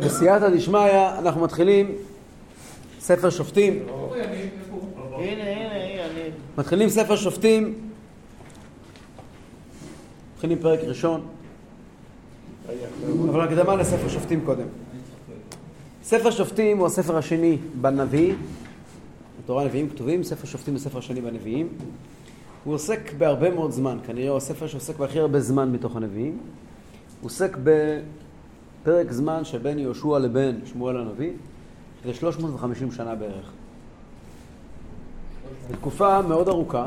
[0.00, 0.80] בסייעתא דשמיא
[1.18, 1.92] אנחנו מתחילים
[3.00, 3.86] ספר שופטים.
[6.58, 7.74] מתחילים ספר שופטים.
[10.34, 11.26] מתחילים פרק ראשון.
[13.28, 14.66] אבל הקדמה לספר שופטים קודם.
[16.02, 18.34] ספר שופטים הוא הספר השני בנביא.
[19.44, 21.68] בתורה הנביאים כתובים, ספר שופטים הוא הספר השני בנביאים.
[22.64, 26.38] הוא עוסק בהרבה מאוד זמן, כנראה הוא הספר שעוסק בהכי הרבה זמן מתוך הנביאים.
[27.20, 27.56] הוא עוסק
[28.86, 31.30] בפרק זמן שבין יהושע לבין שמואל הנביא,
[32.02, 33.52] שזה 350 שנה בערך.
[35.68, 36.86] זו תקופה מאוד ארוכה,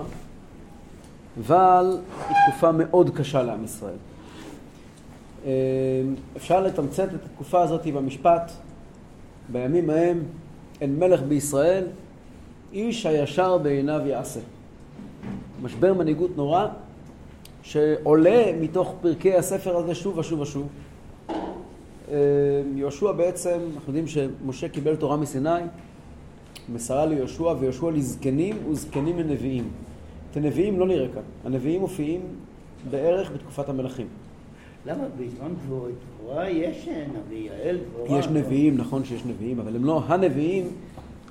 [1.39, 1.97] אבל
[2.29, 3.95] היא תקופה מאוד קשה לעם ישראל.
[5.45, 5.51] אה,
[6.37, 8.51] אפשר לתמצת את התקופה הזאת במשפט,
[9.51, 10.23] בימים ההם
[10.81, 11.87] אין מלך בישראל,
[12.73, 14.39] איש הישר בעיניו יעשה.
[15.61, 16.67] משבר מנהיגות נורא,
[17.63, 20.67] שעולה מתוך פרקי הספר הזה שוב ושוב ושוב.
[22.11, 22.15] אה,
[22.75, 25.49] יהושע בעצם, אנחנו יודעים שמשה קיבל תורה מסיני,
[26.73, 29.67] מסרה ליהושע, ויהושע לזקנים וזקנים לנביאים.
[30.31, 32.21] את הנביאים לא נראה כאן, הנביאים מופיעים
[32.89, 34.07] בערך בתקופת המלכים.
[34.85, 38.19] למה בזמן דבורה יש נביא יעל דבורה?
[38.19, 40.67] יש נביאים, נכון שיש נביאים, אבל הם לא הנביאים,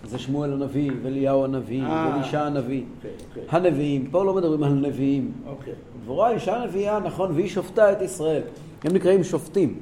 [0.05, 2.11] זה שמואל הנביא, ואליהו הנביא, אה.
[2.13, 2.83] ואלישע הנביא.
[2.97, 3.43] אוקיי, אוקיי.
[3.49, 5.33] הנביאים, פה לא מדברים על נביאים.
[5.47, 5.73] אוקיי.
[6.03, 8.43] דבורה אישה נביאה, נכון, והיא שופטה את ישראל.
[8.85, 9.75] הם נקראים שופטים.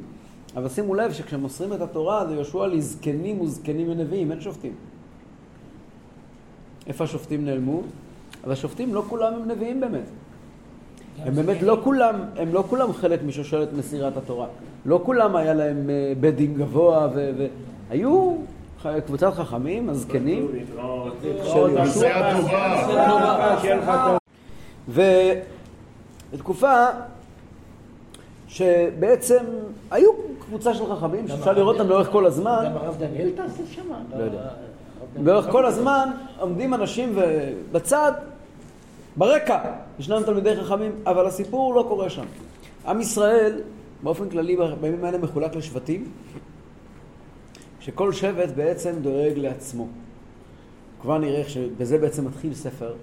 [0.56, 4.72] אבל שימו לב שכשמוסרים את התורה זה יהושע לזקנים וזקנים ונביאים, אין שופטים.
[6.86, 7.82] איפה השופטים נעלמו?
[8.44, 10.04] אבל השופטים לא כולם הם נביאים באמת.
[11.18, 14.46] הם באמת לא כולם, הם לא כולם חלק משושלת מסירת התורה.
[14.86, 17.08] לא כולם היה להם אה, בית דין גבוה,
[17.90, 18.36] והיו
[19.06, 20.48] קבוצת חכמים, הזקנים,
[21.44, 22.56] של יהושע.
[26.32, 26.86] ותקופה
[28.48, 29.44] שבעצם
[29.90, 32.64] היו קבוצה של חכמים שאפשר לראות אותם לאורך כל הזמן.
[32.66, 33.82] גם הרב דניאל טס שם?
[34.18, 34.48] לא יודע.
[35.16, 36.08] לאורך כל הזמן
[36.40, 37.18] עומדים אנשים
[37.72, 38.12] בצד,
[39.16, 39.58] ברקע,
[39.98, 42.24] ישנם תלמידי חכמים, אבל הסיפור לא קורה שם.
[42.86, 43.60] עם ישראל,
[44.02, 46.04] באופן כללי, בימים האלה מחולק לשבטים,
[47.80, 49.86] שכל שבט בעצם דואג לעצמו.
[51.02, 52.94] כבר נראה שבזה בעצם מתחיל ספר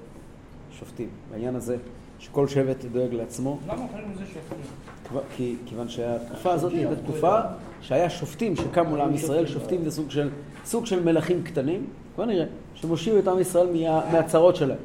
[0.80, 1.78] שופטים, בעניין הזה,
[2.24, 3.60] שכל שבט דואג לעצמו.
[3.68, 5.56] למה קוראים לזה שופטים?
[5.66, 7.40] כיוון שהתקופה הזאת הייתה תקופה
[7.82, 10.30] שהיה שופטים שקמו לעם ישראל, שופטים זה סוג של,
[10.66, 11.86] סוג של מלכים קטנים,
[12.16, 12.46] כבר נראה,
[12.76, 14.78] שמושיעו את עם ישראל מה, מהצרות שלהם.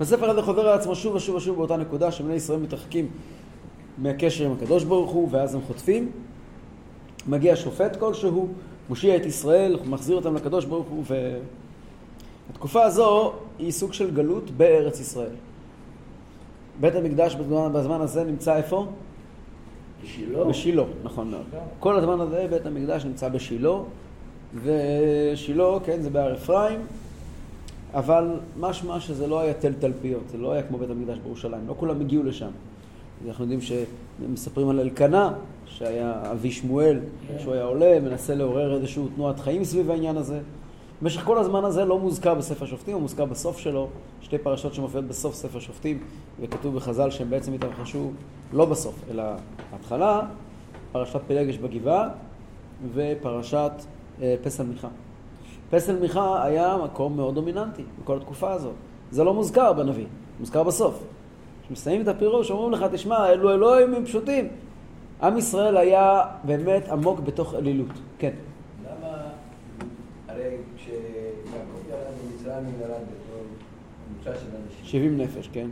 [0.00, 3.10] הספר הזה חוזר על עצמו שוב ושוב ושוב באותה נקודה שבני ישראל מתרחקים
[3.98, 6.10] מהקשר עם הקדוש ברוך הוא ואז הם חוטפים.
[7.26, 8.48] מגיע שופט כלשהו,
[8.88, 11.04] מושיע את ישראל, מחזיר אותם לקדוש ברוך הוא
[12.48, 15.34] והתקופה הזו היא סוג של גלות בארץ ישראל.
[16.82, 18.86] בית המקדש בזמן, בזמן הזה נמצא איפה?
[20.04, 20.44] בשילה.
[20.44, 21.44] בשילה, נכון מאוד.
[21.80, 23.70] כל הזמן הזה בית המקדש נמצא בשילה,
[24.62, 26.80] ושילה, כן, זה בהר אפרים,
[27.94, 31.74] אבל משמע שזה לא היה תל תלפיות, זה לא היה כמו בית המקדש בירושלים, לא
[31.78, 32.50] כולם הגיעו לשם.
[33.28, 35.32] אנחנו יודעים שמספרים על אלקנה,
[35.66, 36.98] שהיה אבי שמואל,
[37.38, 40.40] שהוא היה עולה, מנסה לעורר איזושהי תנועת חיים סביב העניין הזה.
[41.02, 43.88] במשך כל הזמן הזה לא מוזכר בספר שופטים, הוא מוזכר בסוף שלו,
[44.20, 45.98] שתי פרשות שמופיעות בסוף ספר שופטים,
[46.40, 48.10] וכתוב בחז"ל שהם בעצם התרחשו
[48.52, 49.22] לא בסוף, אלא
[49.72, 50.20] בהתחלה,
[50.92, 52.08] פרשת פלגש בגבעה
[52.94, 53.72] ופרשת
[54.22, 54.88] אה, פסל מיכה.
[55.70, 58.74] פסל מיכה היה מקום מאוד דומיננטי בכל התקופה הזאת.
[59.10, 60.06] זה לא מוזכר בנביא,
[60.40, 61.02] מוזכר בסוף.
[61.64, 64.48] כשמסיימים את הפירוש, אומרים לך, תשמע, אלו אלוהים הם פשוטים.
[65.22, 67.88] עם ישראל היה באמת עמוק בתוך אלילות.
[68.18, 68.32] כן.
[68.84, 69.16] למה,
[70.28, 73.42] הרי כשיעקב ירד למצרים הוא ירד בתור
[74.08, 74.11] קבוצה של אנשים,
[74.82, 75.68] 70 נפש, כן.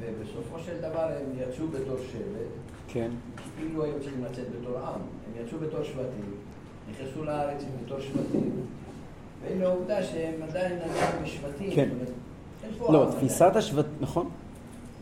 [0.00, 2.52] ובסופו של דבר הם יצאו בתור שבט,
[2.88, 3.10] כן.
[3.58, 6.34] כאילו היו צריכים לצאת בתור עם, הם יצאו בתור שבטים,
[6.90, 8.50] נכנסו לארץ בתור שבטים,
[9.42, 11.70] והנה העובדה שהם עדיין עדיין בשבטים.
[11.74, 11.88] כן.
[11.88, 12.12] זאת אומרת,
[12.64, 13.86] אין פה לא, תפיסת השבט...
[14.00, 14.28] נכון.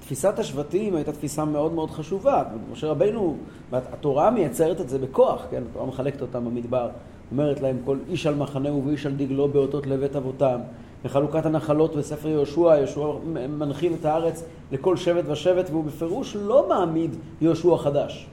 [0.00, 2.44] תפיסת השבטים הייתה תפיסה מאוד מאוד חשובה.
[2.72, 3.36] משה רבנו,
[3.72, 5.62] התורה מייצרת את זה בכוח, כן?
[5.70, 6.90] התורה מחלקת אותם במדבר,
[7.30, 10.60] אומרת להם כל איש על מחנהו ואיש על דגלו באותות לבית אבותם.
[11.04, 13.06] בחלוקת הנחלות בספר יהושע, יהושע
[13.48, 18.26] מנחיל את הארץ לכל שבט ושבט, והוא בפירוש לא מעמיד יהושע חדש.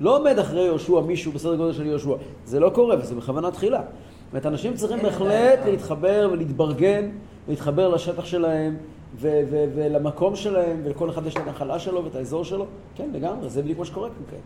[0.00, 2.14] לא עומד אחרי יהושע מישהו בסדר גודל של יהושע.
[2.44, 3.80] זה לא קורה, וזה בכוונה תחילה.
[3.80, 7.10] זאת אומרת, אנשים צריכים בהחלט להתחבר ולהתברגן,
[7.48, 8.76] להתחבר לשטח שלהם,
[9.16, 12.66] ו- ו- ולמקום שלהם, ולכל אחד יש את הנחלה שלו ואת האזור שלו.
[12.94, 14.40] כן, לגמרי, זה בדיוק מה שקורה כאן כעת.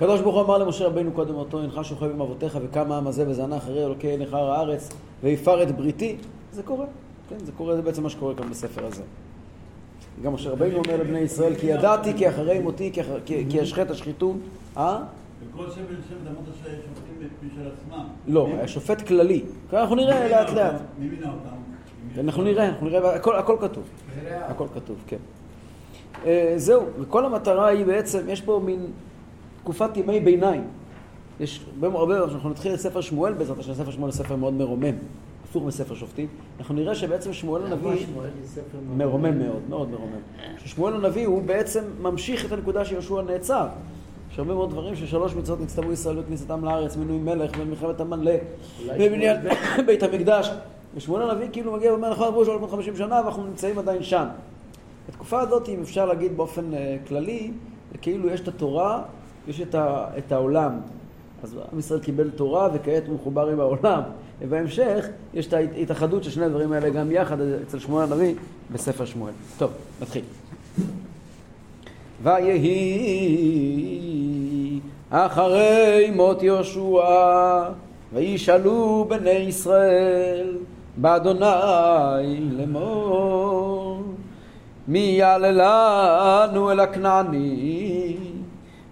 [0.00, 3.28] הקדוש ברוך הוא אמר למשה רבינו קודם אותו, הנך שוכב עם אבותיך וקם העם הזה
[3.28, 4.88] וזנה אחרי אלוקי נכר הארץ
[5.22, 6.16] ויפר את בריתי.
[6.52, 6.86] זה קורה,
[7.28, 9.02] כן, זה קורה, זה בעצם מה שקורה כאן בספר הזה.
[10.22, 12.92] גם משה רבינו אומר לבני ישראל, כי ידעתי כי אחרי מותי,
[13.26, 14.36] כי, אשחט השחיתות.
[14.76, 15.02] אה?
[15.52, 15.76] וכל שבט
[16.08, 18.04] שבט אמרת ששופטים בשביל עצמם.
[18.26, 19.42] לא, היה שופט כללי.
[19.72, 20.50] אנחנו מי נראה לאט?
[20.50, 20.80] לאט.
[20.98, 22.26] מי מינה אותם?
[22.28, 23.84] אנחנו נראה, אנחנו נראה, הכל, כתוב.
[24.28, 25.16] הכל כתוב, כן.
[26.26, 28.86] אה, זהו, וכל המטרה היא בעצם, יש פה מין
[29.62, 30.64] תקופת ימי ביניים.
[31.40, 34.54] יש הרבה הרבה, אנחנו נתחיל את ספר שמואל בעזרת השם, ספר שמואל הוא ספר מאוד
[34.54, 34.94] מרומם,
[35.44, 36.26] הפוך מספר שופטים.
[36.58, 38.06] אנחנו נראה שבעצם שמואל הנביא
[38.96, 40.20] מרומם מאוד, מאוד מרומם.
[40.58, 43.66] ששמואל הנביא הוא בעצם ממשיך את הנקודה שיהושע נעצר.
[44.32, 48.40] יש הרבה מאוד דברים ששלוש מצוות נצטוו ישראל בכניסתם לארץ, מינוי מלך ומלחמת עמלק,
[48.82, 49.36] אולי ובניין
[49.86, 50.50] בית המקדש.
[50.94, 54.24] ושמואל הנביא כאילו מגיע ואומר, נכון, עברו 350 שנה ואנחנו נמצאים עדיין שם.
[55.08, 57.50] בתקופה הזאת, אם אפשר להגיד באופן אה, כללי,
[58.02, 59.02] כאילו יש את התורה,
[59.50, 60.80] יש את, ה, את העולם.
[61.42, 64.02] אז עם ישראל קיבל תורה וכעת הוא מחובר עם העולם.
[64.40, 68.34] ובהמשך יש את ההתאחדות של שני הדברים האלה גם יחד אצל שמואל הנביא
[68.72, 69.32] בספר שמואל.
[69.58, 69.70] טוב,
[70.02, 70.22] נתחיל.
[72.22, 72.80] ויהי
[75.10, 77.62] אחרי מות יהושע
[78.12, 80.56] וישאלו בני ישראל
[80.96, 84.02] באדוני לאמור
[84.88, 88.16] מי יעלה לנו אל הכנעני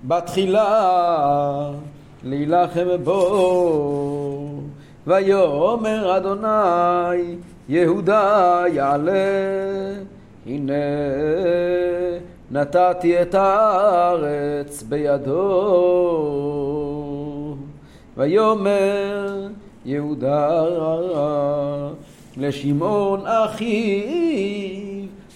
[0.04, 1.70] בתחילה
[2.24, 4.60] להילחם בו.
[5.06, 7.36] ויאמר אדוני
[7.68, 9.12] יהודה יעלה
[10.46, 10.72] הנה
[12.50, 15.44] נתתי את הארץ בידו.
[18.16, 19.48] ויאמר
[19.84, 20.64] יהודה
[22.36, 24.78] לשמעון אחיו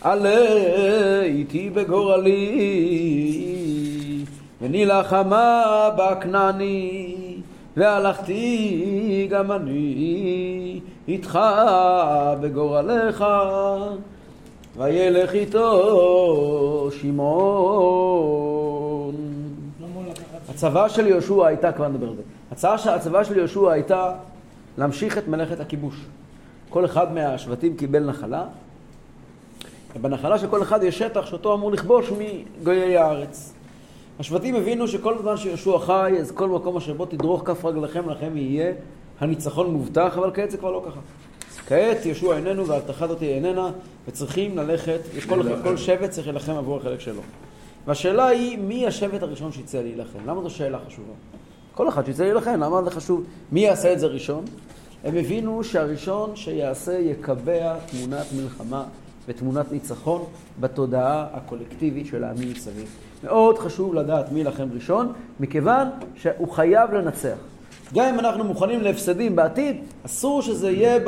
[0.00, 3.62] עלה איתי בגורלי
[4.62, 7.17] ונלחמה בכנעני
[7.76, 11.38] והלכתי גם אני איתך
[12.41, 13.25] בגורלך
[14.76, 18.12] וילך איתו שמעון.
[20.49, 22.23] הצבא של יהושע הייתה, כבר נדבר על זה,
[22.53, 24.12] הצבא, הצבא של יהושע הייתה
[24.79, 25.94] להמשיך את מלאכת הכיבוש.
[26.70, 28.44] כל אחד מהשבטים קיבל נחלה,
[29.97, 33.53] ובנחלה של כל אחד יש שטח שאותו אמור לכבוש מגויי הארץ.
[34.22, 38.36] השבטים הבינו שכל זמן שיהושע חי, אז כל מקום אשר בו תדרוך כף רגליכם לכם
[38.36, 38.72] יהיה
[39.20, 41.00] הניצחון מובטח, אבל כעת זה כבר לא ככה.
[41.66, 43.70] כעת יהושע איננו וההבטחה הזאת איננה,
[44.08, 47.20] וצריכים ללכת, כל, כל שבט צריך להילחם עבור החלק שלו.
[47.86, 50.19] והשאלה היא, מי השבט הראשון שיצא להילחם?
[50.26, 51.12] למה זו שאלה חשובה?
[51.74, 53.24] כל אחד שיצא להילחם, למה זה חשוב?
[53.52, 54.44] מי יעשה את זה ראשון?
[55.04, 58.84] הם הבינו שהראשון שיעשה יקבע תמונת מלחמה
[59.28, 60.24] ותמונת ניצחון
[60.60, 63.12] בתודעה הקולקטיבית של העמים מסביב.
[63.24, 67.36] מאוד חשוב לדעת מי ילחם ראשון, מכיוון שהוא חייב לנצח.
[67.94, 69.76] גם אם אנחנו מוכנים להפסדים בעתיד,
[70.06, 70.98] אסור שזה יהיה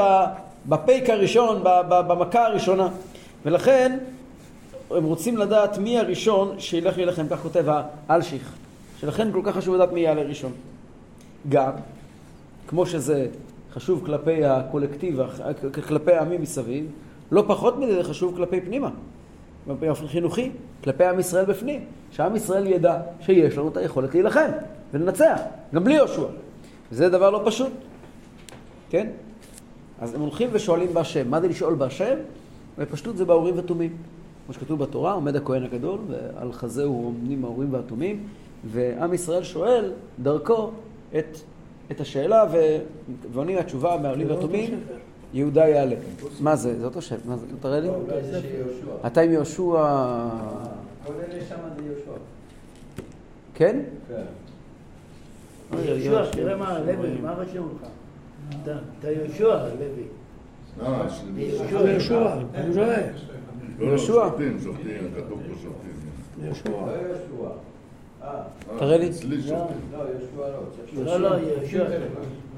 [0.66, 2.88] בפייק הראשון, במכה הראשונה.
[3.44, 3.99] ולכן
[4.90, 7.64] הם רוצים לדעת מי הראשון שילך להילחם, כך כותב
[8.08, 8.52] האלשיך.
[9.00, 10.52] שלכן כל כך חשוב לדעת מי יעלה ראשון.
[11.49, 11.72] גם,
[12.69, 13.26] כמו שזה
[13.72, 15.20] חשוב כלפי הקולקטיב,
[15.88, 16.87] כלפי העמים מסביב,
[17.31, 18.90] לא פחות מזה זה חשוב כלפי פנימה,
[19.66, 20.50] באופן חינוכי,
[20.84, 24.50] כלפי עם ישראל בפנים, שעם ישראל ידע שיש לנו את היכולת להילחם
[24.93, 25.40] ולנצח,
[25.75, 26.26] גם בלי יהושע.
[26.93, 27.72] וזה דבר לא פשוט,
[28.90, 29.06] כן?
[30.00, 31.31] אז הם הולכים ושואלים בהשם.
[31.31, 32.14] מה זה לשאול בהשם?
[32.78, 33.96] בפשטות זה באורים ותומים.
[34.44, 38.22] כמו שכתוב בתורה, עומד הכהן הגדול, ועל חזהו עומדים האורים והתומים,
[38.64, 40.71] ועם ישראל שואל דרכו
[41.18, 41.38] את,
[41.90, 42.44] את השאלה.
[43.33, 44.80] ועונים התשובה מהעולים והתומים,
[45.35, 45.97] יהודה יעלה.
[46.41, 46.79] מה זה?
[46.81, 47.17] זה אותו שם.
[47.25, 47.47] מה זה?
[47.61, 47.87] תראה לי.
[47.88, 49.07] יהושע.
[49.07, 49.55] אתה עם יהושע...
[51.07, 52.11] כל אלה שם זה יהושע.
[53.55, 53.81] כן?
[54.09, 54.23] כן.
[55.85, 57.88] יהושע, תראה מה, לוי, מה רשום לך?
[58.62, 60.03] אתה- אתה יהושע, לוי.
[60.83, 61.91] לא, שלי- יהושע.
[61.91, 62.21] יהושע.
[62.21, 64.07] לא, לא, יהושע.
[64.07, 65.91] שופטים, שופטים, כתוב פה שופטים.
[66.45, 66.71] יהושע.
[66.71, 67.55] לא יהושע.
[68.23, 68.43] אה, אה,
[68.79, 69.11] תראה לי.
[69.11, 69.76] אצלי שופטים.
[69.93, 69.99] לא,
[70.93, 71.19] יהושע לא.
[71.19, 71.85] לא, לא, יהושע.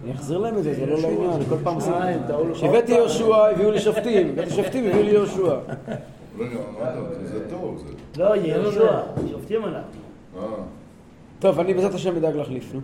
[0.06, 1.92] אני אחזיר להם את זה, זה לא לעניין, כל פעם עושה...
[1.92, 2.54] אה.
[2.54, 5.58] כשהבאתי יהושע, הביאו לי שופטים, הבאתי שופטים, הביאו לי יהושע.
[7.24, 8.22] זה טוב, זה.
[8.22, 10.00] לא, יהושע, שופטים אנחנו.
[10.38, 10.42] אה,
[11.38, 12.80] טוב, אני בעזרת השם אדאג להחליף, נו.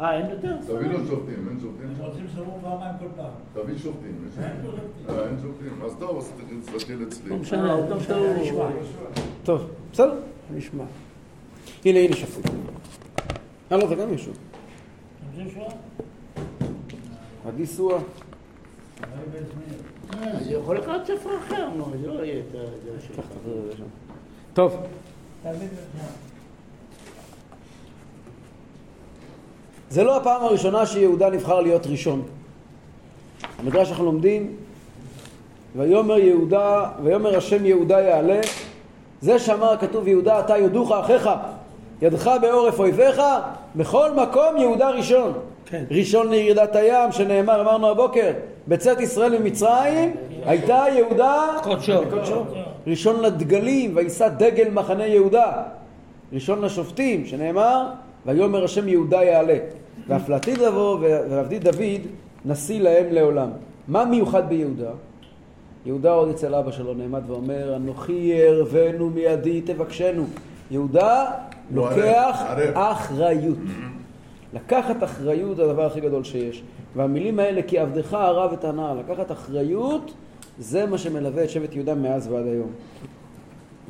[0.00, 0.56] אה, אין יותר?
[0.66, 1.88] תביא לו שופטים, אין שופטים?
[1.98, 3.30] הם רוצים שיבואו פעמיים כל פעם.
[3.64, 5.16] תביא שופטים, שופטים.
[5.16, 5.82] אה, אין שופטים.
[5.84, 6.32] אז טוב, אז
[6.74, 7.30] תתחיל אצלי.
[7.30, 8.26] לא משנה, אה, אותו טוב.
[8.42, 8.66] נשמע.
[9.44, 10.20] טוב, בסדר.
[10.54, 10.84] נשמע.
[11.84, 12.44] הנה, הנה שפוט.
[13.72, 14.30] אה, לא, זה גם יהושע.
[17.48, 17.98] עדי סואה.
[20.44, 23.26] זה יכול לקחת ספר אחר, נו, זה לא יהיה את זה שלך.
[24.54, 24.76] טוב.
[29.90, 32.22] זה לא הפעם הראשונה שיהודה נבחר להיות ראשון.
[33.58, 34.56] במדרש אנחנו לומדים
[35.76, 38.40] ויאמר יהודה, ויאמר השם יהודה יעלה,
[39.20, 41.30] זה שאמר הכתוב יהודה אתה יודוך אחיך,
[42.02, 43.22] ידך בעורף אויביך,
[43.76, 45.32] בכל מקום יהודה ראשון.
[45.66, 45.84] כן.
[45.90, 48.32] ראשון לירידת הים, שנאמר, אמרנו הבוקר,
[48.68, 50.14] בצאת ישראל ממצרים,
[50.46, 52.02] הייתה יהודה קודשו.
[52.86, 55.52] ראשון לדגלים, ויישא דגל מחנה יהודה.
[56.32, 57.86] ראשון לשופטים, שנאמר,
[58.26, 59.56] ויאמר השם יהודה יעלה.
[60.08, 62.00] והפלטי דבו ועבדי דוד
[62.44, 63.50] נשיא להם לעולם.
[63.88, 64.90] מה מיוחד ביהודה?
[65.86, 70.24] יהודה עוד אצל אבא שלו נעמד ואומר, אנוכי יערבנו מידי תבקשנו.
[70.70, 71.24] יהודה
[71.74, 72.42] לוקח.
[72.74, 73.58] אחריות.
[74.54, 76.62] לקחת אחריות זה הדבר הכי גדול שיש.
[76.96, 80.14] והמילים האלה, כי עבדך הרב את הנער, לקחת אחריות,
[80.58, 82.70] זה מה שמלווה את שבט יהודה מאז ועד היום.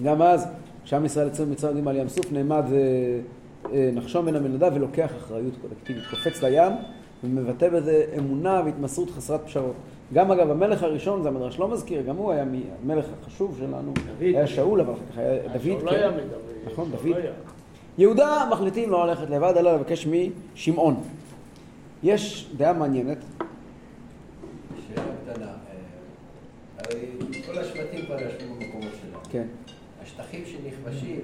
[0.03, 0.49] גם אז,
[0.85, 2.79] כשעם ישראל יצא ממצרים על ים סוף, נעמד אה,
[3.73, 6.73] אה, נחשון בן המנדב ולוקח אחריות קולקטיבית, קופץ לים
[7.25, 9.75] ומבטא בזה אמונה והתמסרות חסרת פשרות.
[10.13, 12.45] גם אגב, המלך הראשון, זה המדרש לא מזכיר, גם הוא היה
[12.83, 14.23] המלך החשוב שלנו, דוד.
[14.23, 15.63] היה שאול, אבל אחר כך היה דוד.
[15.63, 15.97] שאול לא כן.
[15.97, 16.73] היה מדבר.
[16.73, 17.17] נכון, דוד.
[17.99, 21.01] יהודה מחליטים לא ללכת לבד, אלא לבקש משמעון.
[22.03, 23.19] יש דעה מעניינת,
[24.89, 25.47] שאלה קטנה.
[25.47, 25.53] אה,
[26.79, 27.07] הרי
[27.47, 29.23] כל השבטים כבר ישבו במקומות שלהם.
[29.31, 29.47] כן,
[30.03, 31.21] השטחים שנכבשים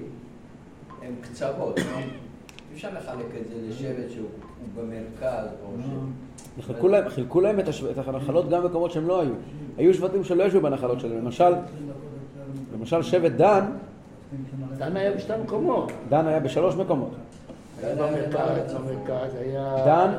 [1.01, 1.97] הם קצוות, לא?
[1.97, 4.27] אי אפשר לחלק את זה לשבט שהוא
[4.61, 6.65] הוא במרכז או ש...
[6.65, 7.65] חילקו להם, חילקו להם את.
[7.91, 9.33] את הנחלות גם במקומות שהם לא היו.
[9.77, 11.53] היו שבטים שלא ישבו בנחלות שלהם, למשל,
[12.73, 13.65] למשל שבט דן,
[14.77, 15.91] דן היה בשתי מקומות.
[16.09, 17.11] דן היה בשלוש מקומות.
[17.83, 19.75] היה במרכז, במרכז היה...
[19.85, 20.11] דן.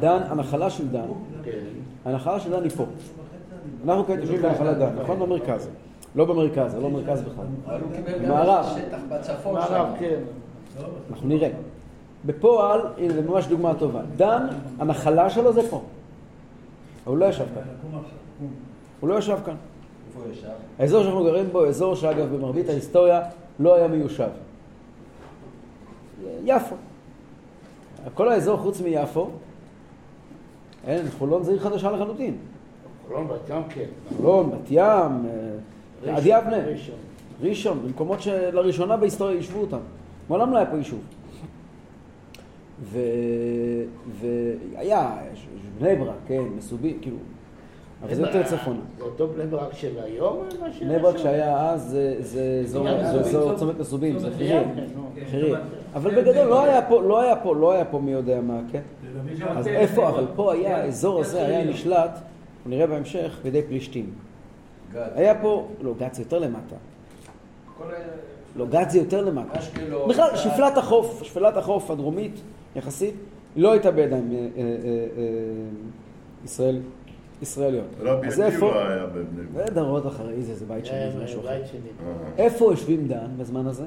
[0.00, 0.18] דן.
[0.28, 1.06] הנחלה של דן,
[1.44, 1.50] כן.
[2.04, 2.86] הנחלה של דן היא פה.
[3.84, 5.18] אנחנו כעת יושבים בנחלת דן, נכון?
[5.18, 5.68] במרכז.
[6.14, 7.44] לא במרכז, זה לא מרכז בכלל.
[7.66, 8.64] אבל הוא קיבל גם מערב.
[8.64, 10.00] שטח בצפון מערב, שם.
[10.00, 10.20] כן.
[11.10, 11.48] אנחנו נראה.
[12.26, 14.00] בפועל, הנה זה ממש דוגמה טובה.
[14.16, 14.46] דן,
[14.78, 15.82] הנחלה שלו זה פה.
[17.06, 17.62] אבל הוא לא ישב כאן.
[19.00, 19.54] הוא לא ישב כאן.
[20.10, 20.48] איפה הוא ישב?
[20.78, 23.22] האזור שאנחנו גרים בו, אזור שאגב במרבית ההיסטוריה
[23.60, 24.28] לא היה מיושב.
[26.44, 26.74] יפו.
[28.14, 29.30] כל האזור חוץ מיפו,
[30.86, 32.36] אין, חולון זה עיר חדשה לחלוטין.
[33.08, 33.84] חולון בת ים, כן.
[34.16, 36.94] חולון, בת ים, אה, עד יבנה, ראשון.
[37.40, 39.78] ראשון, במקומות שלראשונה בהיסטוריה יישבו אותם.
[40.28, 41.00] מעולם לא היה פה יישוב.
[44.20, 45.16] והיה,
[45.78, 47.16] בני ברק, כן, מסובים, כאילו,
[48.02, 48.78] אבל זה יותר צפונה.
[48.98, 50.42] זה אותו בני ברק של היום?
[50.80, 51.16] בני ברק?
[51.16, 52.62] שהיה אז זה- זה
[53.20, 54.60] אזור- צומת מסובים, זה חירי.
[54.60, 55.08] יבנה, נו.
[55.30, 55.52] חירי.
[55.94, 58.80] אבל בגדול לא היה פה, לא היה פה, לא היה פה מי יודע מה, כן?
[59.56, 62.18] אז איפה, אבל פה היה, האזור הזה היה נשלט,
[62.66, 64.10] נראה בהמשך, בידי פלישתים.
[64.94, 66.76] היה פה, לא, זה יותר למטה.
[68.56, 69.58] לא, גת זה יותר למטה.
[70.08, 70.36] בכלל.
[70.36, 72.40] שפלת החוף, שפלת החוף הדרומית
[72.76, 73.14] יחסית,
[73.56, 75.22] לא הייתה בידיים אה, אה, אה,
[76.44, 76.80] ישראל,
[77.42, 77.86] ישראליות.
[78.00, 79.70] רבי איפה, עקיבא היה בבני ברק.
[79.70, 81.48] בטח עוד אחרי זה, זה בית שני, היה זה משהו אחר.
[81.48, 81.62] אה.
[82.38, 83.84] איפה יושבים דן בזמן הזה?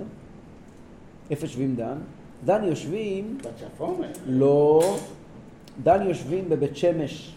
[1.32, 1.98] איפה יושבים דן?
[2.46, 4.02] דן יושבים, בצפון?
[4.28, 4.82] לא,
[5.84, 7.36] דן יושבים בבית שמש.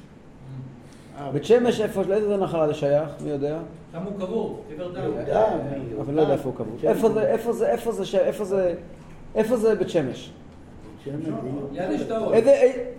[1.18, 3.10] אה, בית שמש, איפה, לאיזה נחלה זה שייך?
[3.24, 3.58] מי יודע?
[3.92, 5.00] שם הוא קבור, קבר דן.
[5.00, 5.46] יהודה,
[6.00, 6.76] אבל לא יודע איפה הוא קבור.
[6.82, 8.74] איפה זה, איפה זה, איפה זה, איפה זה,
[9.34, 10.32] איפה זה בית שמש?
[11.04, 11.36] שם בדיוק.
[11.72, 12.34] יד אשתאול.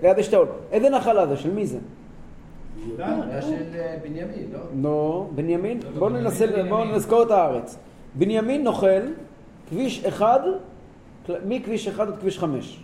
[0.02, 0.48] ליד אשתאול.
[0.72, 1.38] איזה נחלה זה?
[1.38, 1.78] של מי זה?
[3.00, 4.60] היה של אה, בנימין, לא?
[4.74, 6.86] נו, בנימין, לא, בואו ננסה, בואו.
[6.86, 7.78] נזכור את הארץ.
[8.16, 9.02] בנימין נוכל
[9.70, 10.40] כביש אחד,
[11.46, 12.80] מכביש אחד עד כביש חמש.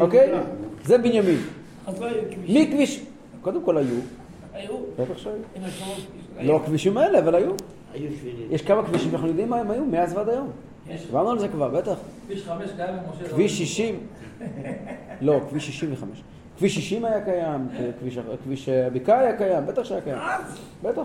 [0.00, 0.28] אוקיי?
[0.28, 0.42] יהודה.
[0.84, 1.38] זה בנימין.
[1.86, 2.62] אז לא היו כבישים.
[2.62, 3.04] מכביש,
[3.42, 3.94] קודם כל היו,
[4.52, 4.76] היו.
[4.98, 5.34] בטח שהיו.
[6.42, 7.52] לא הכבישים האלה, אבל היו.
[7.92, 8.48] היו שבילים.
[8.50, 10.50] יש כמה כבישים שאנחנו יודעים מה הם היו מאז ועד היום.
[11.06, 11.96] דיברנו על זה כבר, בטח.
[12.26, 13.28] כביש חמש קיים במשה.
[13.28, 13.98] כביש 60,
[15.20, 16.22] לא, כביש 65.
[16.58, 17.68] כביש 60 היה קיים,
[18.00, 20.18] כביש- כביש הבקעה היה קיים, בטח שהיה קיים.
[20.82, 21.02] בטח.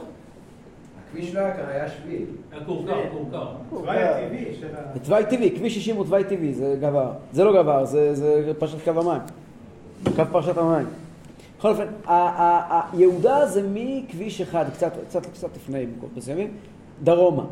[1.09, 2.25] הכביש לא היה כאן, היה שביל.
[2.51, 3.47] היה כורכר, כורכר.
[3.71, 4.99] התוואי הטבעי של ה...
[4.99, 7.11] תוואי טבעי, כביש 60 הוא תוואי טבעי, זה גבר.
[7.31, 9.21] זה לא גבר, זה, זה פרשת קו המים.
[10.15, 10.85] קו פרשת המים.
[11.59, 16.51] בכל אופן, ה- ה- ה- יהודה זה מכביש אחד, קצת, קצת, קצת לפני במקומות מסוימים,
[17.03, 17.43] דרומה.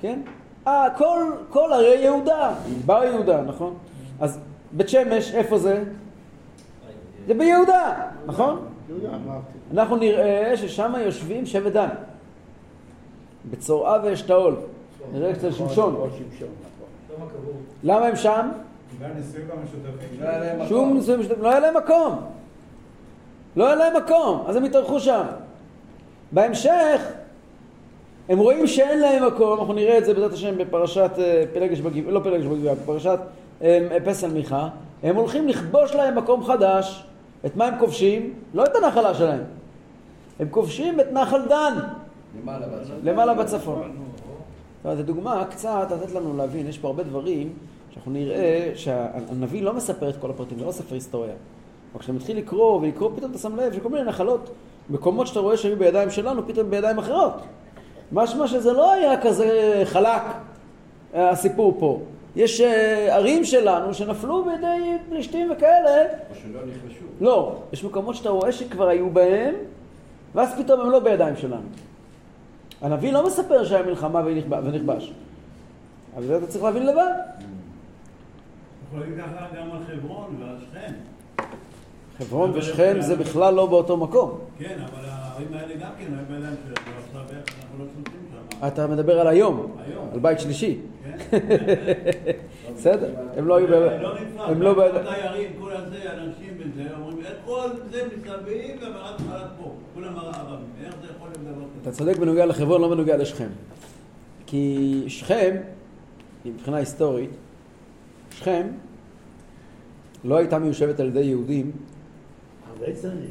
[0.00, 0.20] כן?
[0.66, 1.18] אה, כל,
[1.50, 2.54] כל ערי יהודה,
[2.86, 3.74] בר יהודה, נכון?
[4.20, 4.38] אז
[4.72, 5.84] בית שמש, איפה זה?
[7.26, 7.94] זה ביהודה,
[8.26, 8.66] נכון?
[8.88, 9.58] יהודה, אמרתי.
[9.72, 11.88] אנחנו נראה ששם יושבים שבט דן.
[13.50, 14.56] בצורעה ואשתאול.
[15.12, 15.94] נראה אצל שמשון.
[15.94, 17.28] או שמשון, נכון.
[17.84, 18.48] למה הם שם?
[20.58, 20.66] לא.
[20.68, 22.20] שום נישואים משותפים, לא היה להם מקום.
[23.56, 25.22] לא היה להם מקום, אז הם התארחו שם.
[26.32, 27.00] בהמשך,
[28.28, 32.12] הם רואים שאין להם מקום, אנחנו נראה את זה בעזרת השם בפרשת אה, פלגש בגבעה,
[32.12, 33.18] לא פלגש בגבעה, בפרשת
[33.62, 34.68] אה, פסל מיכה,
[35.02, 37.06] הם הולכים לכבוש להם מקום חדש,
[37.46, 38.34] את מה הם כובשים?
[38.54, 39.40] לא את הנחלה שלהם,
[40.40, 41.74] הם כובשים את נחל דן,
[42.42, 42.94] למעלה בצד.
[43.02, 43.92] למעלה בצפון.
[44.96, 47.52] זו דוגמה קצת לתת לנו להבין, יש פה הרבה דברים
[47.90, 51.34] שאנחנו נראה שהנביא לא מספר את כל הפרטים, זה לא ספר היסטוריה.
[51.92, 54.50] אבל כשאתה מתחיל לקרוא ולקרוא, פתאום אתה שם לב שכל מיני נחלות,
[54.90, 57.32] מקומות שאתה רואה שהיו בידיים שלנו, פתאום בידיים אחרות.
[58.12, 60.22] משמע שזה לא היה כזה חלק,
[61.14, 62.00] הסיפור פה.
[62.36, 67.04] יש אה, ערים שלנו שנפלו בידי פלישתים וכאלה, או שלא נכבשו.
[67.20, 69.54] לא, יש מקומות שאתה רואה שכבר היו בהם,
[70.34, 71.62] ואז פתאום הם לא בידיים שלנו.
[72.82, 75.12] הנביא לא מספר שהיה מלחמה ונכב- ונכבש.
[76.16, 77.12] אבל זה אתה צריך להבין לבד.
[78.88, 80.92] יכולים ככה גם על חברון ועל שכם.
[82.18, 84.38] חברון ושכם זה בכלל לא באותו מקום.
[84.58, 86.96] כן, אבל הערים האלה גם כן היו בידיים שלנו,
[87.62, 88.66] אנחנו לא שולטים שם.
[88.66, 89.76] אתה מדבר על היום.
[90.12, 90.78] על בית שלישי.
[91.04, 91.38] כן?
[92.76, 93.66] בסדר, הם לא היו.
[93.66, 95.06] לא נפרד, הם לא כל בידיים...
[95.06, 100.66] התיירים, כל הזה, אנשים וזה, אומרים, איך כל זה מסביב ומעט חלק פה, כולם ערבים,
[100.84, 101.98] איך זה יכול להיות דבר אתה כזה?
[101.98, 103.48] צודק בנוגע לחברון, לא בנוגע לשכם.
[104.46, 105.56] כי שכם,
[106.44, 107.30] מבחינה היסטורית,
[108.30, 108.66] שכם
[110.24, 111.72] לא הייתה מיושבת על ידי יהודים.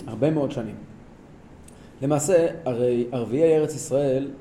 [0.07, 0.84] הרבה מאוד שנים.
[2.01, 4.31] למעשה, הרי ערביי ארץ ישראל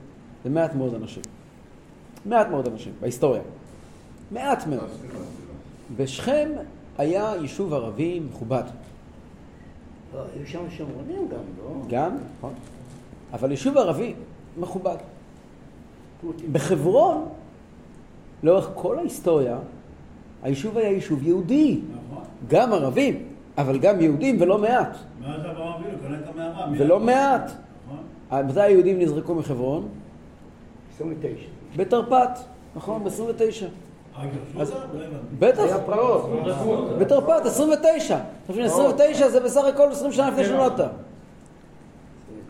[0.45, 1.23] זה מעט מאוד אנשים.
[2.27, 3.43] מעט מאוד אנשים, בהיסטוריה.
[4.31, 4.89] מעט מאוד.
[5.97, 6.49] בשכם
[6.99, 8.63] היה יישוב ערבי מכובד.
[10.15, 11.81] לא, היו שם שומרונים גם, לא?
[11.89, 12.53] גם, נכון.
[13.33, 14.15] אבל יישוב ערבי
[14.61, 14.97] מכובד.
[16.53, 17.29] בחברון,
[18.43, 19.59] לאורך כל ההיסטוריה,
[20.43, 21.81] היישוב היה יישוב יהודי.
[22.11, 22.25] נכון.
[22.49, 24.97] גם ערבים, אבל גם יהודים ולא מעט.
[26.71, 27.05] מי ולא היה?
[27.05, 27.53] מעט.
[28.31, 28.47] נכון.
[28.47, 29.89] מתי היהודים נזרקו מחברון?
[30.95, 31.37] 29.
[31.77, 32.39] בתרפ"ט,
[32.77, 33.05] נכון?
[33.05, 33.11] ב-29.
[34.19, 34.99] אה, גירשו אז- אותם?
[34.99, 35.07] לא.
[35.39, 35.77] בטח.
[36.99, 38.15] בתרפ"ט, 29.
[38.45, 40.81] אתה מבין, 29 זה בסך הכל 20 שנה לפני שנולדת.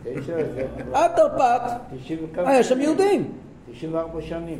[0.00, 0.66] 29 זה...
[0.92, 1.62] עד תרפ"ט
[2.04, 2.48] 90 וכמה.
[2.50, 3.32] היה שם יהודים.
[3.72, 4.58] 94 שנים.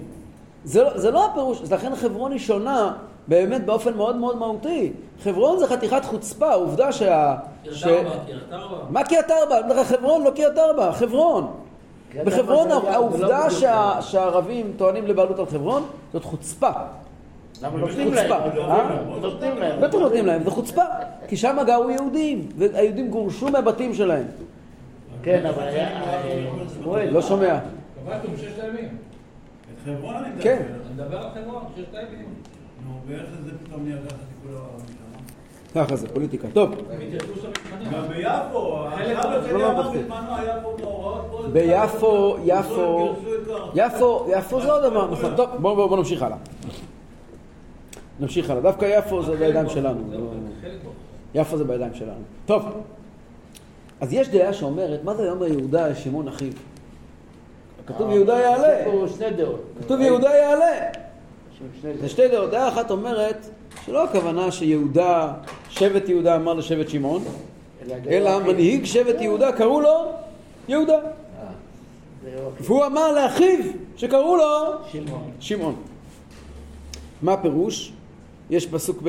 [0.65, 2.93] זה לא- זה לא הפירוש, אז לכן חברון היא שונה
[3.29, 4.93] באמת באופן מאוד מאוד מהותי.
[5.23, 7.35] חברון זה חתיכת חוצפה, עובדה שה...
[7.73, 8.11] ש- ארבע,
[8.53, 8.77] ארבע.
[8.91, 9.59] מה קריית ארבע?
[9.59, 11.47] אומר לך, חברון, לא קריית ארבע, חברון.
[12.25, 13.47] בחברון ארבע לא העובדה.
[14.01, 16.71] שהערבים טוענים לבעלות על חברון זאת חוצפה.
[17.63, 18.29] למה נותנים להם?
[18.29, 18.89] חוצפה, אה?
[19.21, 19.81] נותנים להם.
[19.81, 20.83] בטח נותנים להם, זה חוצפה.
[21.29, 24.25] כי שם גרו יהודים, והיהודים גורשו מהבתים שלהם.
[25.23, 25.89] כן, אבל היה...
[26.03, 26.41] אה,
[26.83, 27.09] שמואל.
[27.11, 27.59] לא שומע.
[28.05, 28.89] קבעתם ששת הימים.
[29.85, 30.43] חברון אני מדבר.
[30.43, 30.63] כן.
[30.87, 32.29] אני מדבר על חברון, ששת הימים.
[32.87, 34.59] נו, ואיך זה פתאום נהיה ככה טיפול?
[35.75, 36.49] ככה זה, פוליטיקה.
[36.53, 36.71] טוב.
[37.93, 38.79] גם ביפו,
[39.53, 39.93] לא.
[41.53, 43.15] ביפו, יפו,
[43.47, 45.37] כל- יפו, יפו זה עוד דבר, נכון.
[45.37, 46.37] טוב, בואו בוא, בוא נמשיך הלאה.
[48.21, 48.63] נמשיך הלאה.
[48.63, 50.01] דווקא יפו זה בידיים שלנו.
[50.13, 50.31] לא-.
[51.35, 52.21] יפו זה בידיים שלנו.
[52.47, 52.63] טוב,
[54.01, 56.53] אז יש דעה שאומרת, מה זה יאמר יהודה אל שמעון אחיו?
[57.87, 58.85] כתוב יהודה יעלה.
[59.81, 60.91] כתוב יהודה יעלה.
[61.83, 62.09] זה.
[62.09, 62.51] שתי דעות.
[62.51, 63.47] דעה אחת אומרת
[63.87, 65.33] שלא הכוונה שיהודה,
[65.71, 67.23] שבט יהודה אמר לשבט שמעון,
[68.09, 70.13] אלא מנהיג שבט יהודה קראו לו
[70.69, 70.99] יהודה.
[72.25, 73.59] זה לא והוא אמר לאחיו
[73.97, 74.45] שקראו לו
[75.41, 75.75] שמעון.
[77.23, 77.93] מה הפירוש?
[78.51, 79.03] יש פסוק,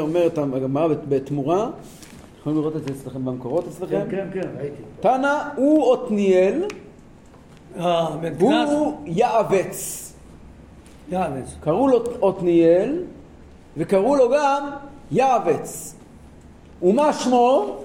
[0.00, 1.70] אומרת הגמרא בתמורה,
[2.40, 4.00] יכולים לראות את זה אצלכם במקורות אצלכם?
[4.10, 4.82] כן, כן, כן, ראיתי.
[5.00, 6.68] תנא הוא עתניאל, אה,
[8.38, 10.12] הוא יעבץ.
[11.10, 11.54] יאבץ.
[11.60, 13.02] קראו לו עתניאל,
[13.76, 14.70] וקראו לו גם
[15.10, 15.94] יעבץ.
[16.82, 17.76] ומה שמו?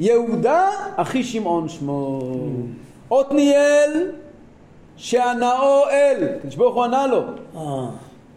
[0.00, 2.20] יהודה אחי שמעון שמו.
[3.10, 4.10] עתניאל
[4.96, 7.22] שענאו אל, הקדוש ברוך הוא ענה לו.
[7.56, 7.86] אה,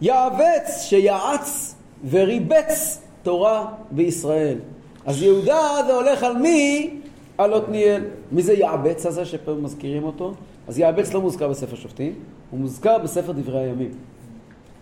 [0.02, 1.76] יעבץ שיעץ
[2.10, 4.58] וריבץ תורה בישראל.
[5.06, 7.01] אז יהודה זה הולך על מי?
[7.44, 8.04] על עתניאל.
[8.32, 10.34] מי זה יעבץ הזה שפה מזכירים אותו?
[10.68, 12.14] אז יעבץ לא מוזכר בספר שופטים,
[12.52, 13.92] הוא מוזכר בספר דברי הימים.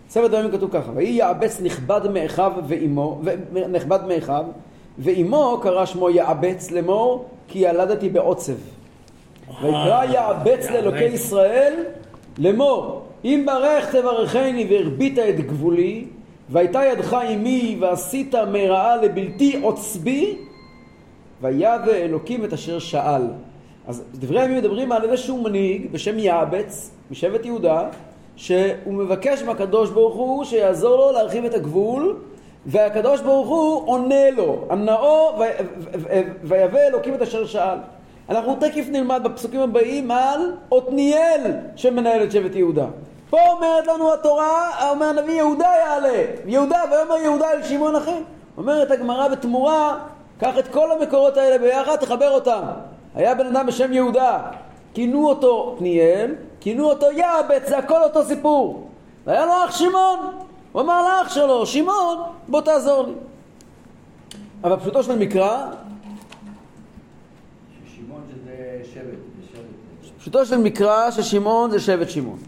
[0.08, 3.20] בספר דברי הימים כתוב ככה, ויהי יעבץ נכבד מאחיו ואימו,
[3.70, 4.44] נכבד מאחיו,
[4.98, 8.52] ואימו קרא שמו יעבץ לאמור, כי ילדתי בעוצב.
[9.62, 11.84] ויקרא יעבץ לאלוקי ישראל
[12.38, 16.04] לאמור אם ברך תברכני והרבית את גבולי
[16.50, 20.36] והייתה ידך עמי ועשית מרעה לבלתי עוצבי
[21.40, 23.22] ויבא אלוקים את אשר שאל.
[23.88, 27.88] אז דברי הימים מדברים על איזשהו מנהיג בשם יעבץ משבט יהודה
[28.36, 32.16] שהוא מבקש מהקדוש ברוך הוא שיעזור לו להרחיב את הגבול
[32.66, 35.42] והקדוש ברוך הוא עונה לו ענאו ו-
[35.78, 37.78] ו- ו- ויבא אלוקים את אשר שאל.
[38.28, 41.40] אנחנו תכף נלמד בפסוקים הבאים על עתניאל
[41.76, 42.86] שמנהל את שבט יהודה.
[43.30, 48.20] פה אומרת לנו התורה, אומר הנביא יהודה יעלה, יהודה, ויאמר יהודה אל שמעון אחי.
[48.56, 49.98] אומרת הגמרא בתמורה,
[50.40, 52.62] קח את כל המקורות האלה ביחד, תחבר אותם.
[53.14, 54.38] היה בן אדם בשם יהודה,
[54.94, 58.88] כינו אותו פניאל, כינו אותו יעבץ, זה הכל אותו סיפור.
[59.26, 60.18] והיה לו אח שמעון,
[60.72, 63.12] הוא אמר לאח שלו, שמעון, בוא תעזור לי.
[64.64, 65.66] אבל פשוטו של מקרא,
[67.86, 69.18] ששמעון זה שבט.
[70.18, 72.38] פשוטו של מקרא ששמעון זה שבט שמעון.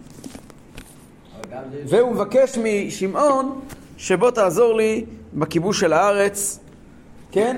[1.86, 3.60] והוא מבקש משמעון
[3.96, 6.58] שבוא תעזור לי בכיבוש של הארץ,
[7.32, 7.56] כן?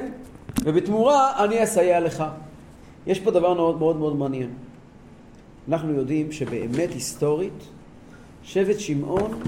[0.62, 2.24] ובתמורה אני אסייע לך.
[3.06, 4.50] יש פה דבר מאוד מאוד מאוד מעניין.
[5.68, 7.64] אנחנו יודעים שבאמת היסטורית
[8.42, 9.42] שבט שמעון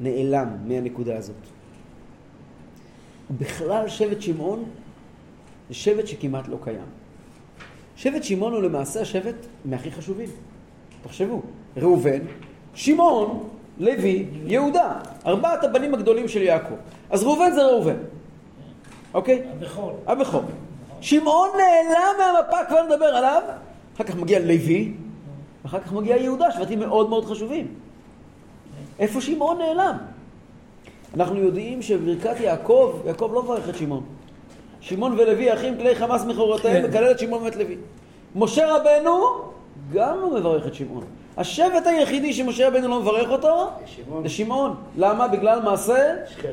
[0.00, 1.36] נעלם מהנקודה הזאת.
[3.38, 4.64] בכלל שבט שמעון
[5.68, 6.86] זה שבט שכמעט לא קיים.
[7.96, 10.28] שבט שמעון הוא למעשה השבט מהכי חשובים.
[11.02, 11.42] תחשבו,
[11.76, 12.18] ראובן,
[12.74, 16.74] שמעון, לוי, יהודה, ארבעת הבנים הגדולים של יעקב.
[17.10, 17.96] אז ראובן זה ראובן,
[19.16, 19.42] אוקיי?
[19.60, 19.92] הבכור.
[20.06, 20.42] הבכור.
[21.00, 23.42] שמעון נעלם מהמפה, כבר נדבר עליו.
[23.96, 24.92] אחר כך מגיע לוי,
[25.64, 27.66] ואחר כך מגיע יהודה, שבטים מאוד מאוד חשובים.
[28.98, 29.96] איפה שמעון נעלם?
[31.14, 34.04] אנחנו יודעים שבברכת יעקב, יעקב לא מברך את שמעון.
[34.80, 36.88] שמעון ולוי אחים כלי חמאס מכורותיהם, כן.
[36.88, 37.76] מקלל את שמעון ואת לוי.
[38.34, 39.24] משה רבנו
[39.92, 41.04] גם לא מברך את שמעון.
[41.36, 43.68] השבט היחידי שמשה רבנו לא מברך אותו.
[44.22, 44.74] זה שמעון.
[44.96, 45.28] למה?
[45.28, 46.14] בגלל מעשה?
[46.30, 46.52] שכם.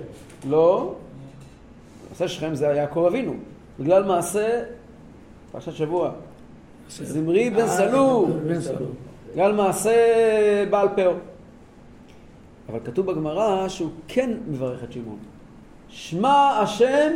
[0.50, 0.94] לא.
[2.14, 3.34] מעשה שכם זה יעקב אבינו.
[3.80, 4.64] בגלל מעשה,
[5.52, 6.12] פרשת שבוע.
[6.90, 8.28] זמרי בן סלו.
[8.48, 8.86] בן סלו.
[9.34, 9.96] בגלל מעשה
[10.70, 11.12] בעל פאו.
[12.70, 15.18] אבל כתוב בגמרא שהוא כן מברך את שמעון.
[15.90, 17.12] שמע השם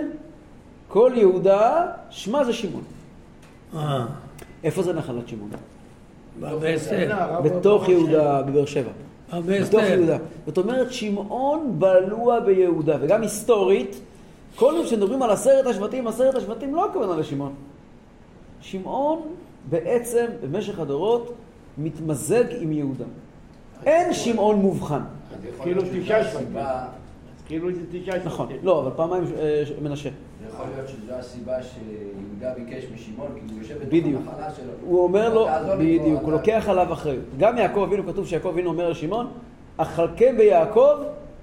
[0.87, 2.83] כל יהודה, שמע זה שמעון.
[3.75, 4.05] אה,
[4.63, 5.49] איפה זה נחלת שמעון?
[7.43, 8.91] בתוך יהודה, בבאר שבע.
[9.39, 9.81] בתוך.
[9.83, 10.17] יהודה.
[10.45, 13.99] זאת אומרת, שמעון בלוע ביהודה, וגם היסטורית,
[14.57, 17.53] כל יום שמדברים על עשרת השבטים, עשרת השבטים, לא הכוונה לשמעון.
[18.61, 19.21] שמעון
[19.69, 21.33] בעצם, במשך הדורות,
[21.77, 23.05] מתמזג עם יהודה.
[23.85, 25.01] אין שמעון מובחן.
[25.61, 26.57] כאילו תשעה שבטים.
[27.45, 28.25] כאילו זה תשעה שבטים.
[28.25, 28.47] נכון.
[28.63, 30.09] לא, אבל פעמיים אה, מנשה.
[30.09, 34.21] זה יכול להיות שזו הסיבה שיהודה ביקש משמעון, כי הוא יושב בתוך.
[34.27, 34.71] המחלה שלו.
[34.81, 35.47] הוא אומר לו,
[35.79, 37.23] בדיוק, הוא לוקח עליו אחריות.
[37.37, 39.27] גם יעקב אבינו, כתוב שיעקב אבינו אומר לשמעון,
[39.77, 40.95] אכלכם ביעקב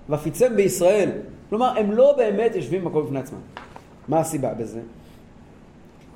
[0.08, 1.10] ואפיצם בישראל.
[1.50, 3.38] כלומר, הם לא באמת יושבים במקום בפני עצמם.
[4.08, 4.80] מה הסיבה בזה?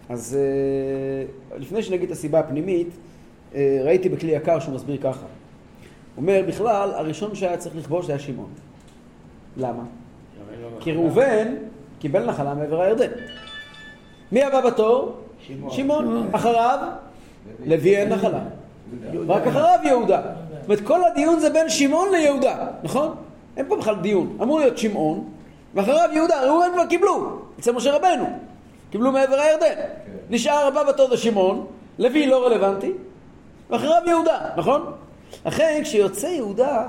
[0.08, 2.88] אז אה, לפני שנגיד את הסיבה הפנימית,
[3.54, 5.26] אה, ראיתי בכלי יקר שהוא מסביר ככה.
[6.14, 8.50] הוא אומר, בכלל, הראשון שהיה צריך לכבוש היה שמעון.
[9.56, 9.82] למה?
[10.80, 11.54] כי ראובן
[11.98, 13.10] קיבל נחלה מעבר הירדן.
[14.32, 15.16] מי הבא בתור?
[15.40, 15.70] שמעון.
[15.70, 16.28] שמעון.
[16.32, 16.78] אחריו,
[17.66, 18.40] לוי אין נחלה.
[19.28, 20.22] רק אחריו יהודה.
[20.50, 23.14] זאת אומרת, כל הדיון זה בין שמעון ליהודה, נכון?
[23.58, 24.36] אין פה בכלל דיון.
[24.42, 25.24] אמור להיות שמעון,
[25.74, 26.44] ואחריו יהודה.
[26.44, 28.26] ראובן כבר קיבלו, אצל משה רבנו.
[28.90, 29.74] קיבלו מעבר הירדן.
[30.30, 31.66] נשאר הבא בתור זה שמעון,
[31.98, 32.92] לוי לא רלוונטי,
[33.70, 34.92] ואחריו יהודה, נכון?
[35.46, 36.86] לכן כשיוצא יהודה,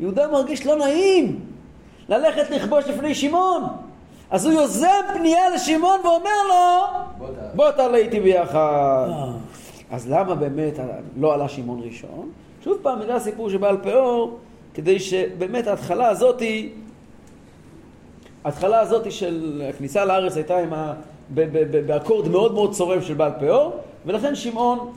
[0.00, 1.40] יהודה מרגיש לא נעים
[2.08, 3.62] ללכת לכבוש לפני שמעון.
[4.30, 6.86] אז הוא יוזם פנייה לשמעון ואומר לו,
[7.18, 7.48] בוא תעלה.
[7.54, 9.06] בוא תעלה איתי ביחד.
[9.10, 9.32] אה,
[9.90, 10.78] אז למה באמת
[11.16, 12.30] לא עלה שמעון ראשון?
[12.64, 14.38] שוב פעם, בגלל הסיפור שבעל פאור,
[14.74, 16.72] כדי שבאמת ההתחלה הזאתי,
[18.44, 20.94] ההתחלה הזאתי של הכניסה לארץ הייתה עם ה...
[21.86, 24.92] באקורד מאוד מאוד צורם של בעל פאור, ולכן שמעון,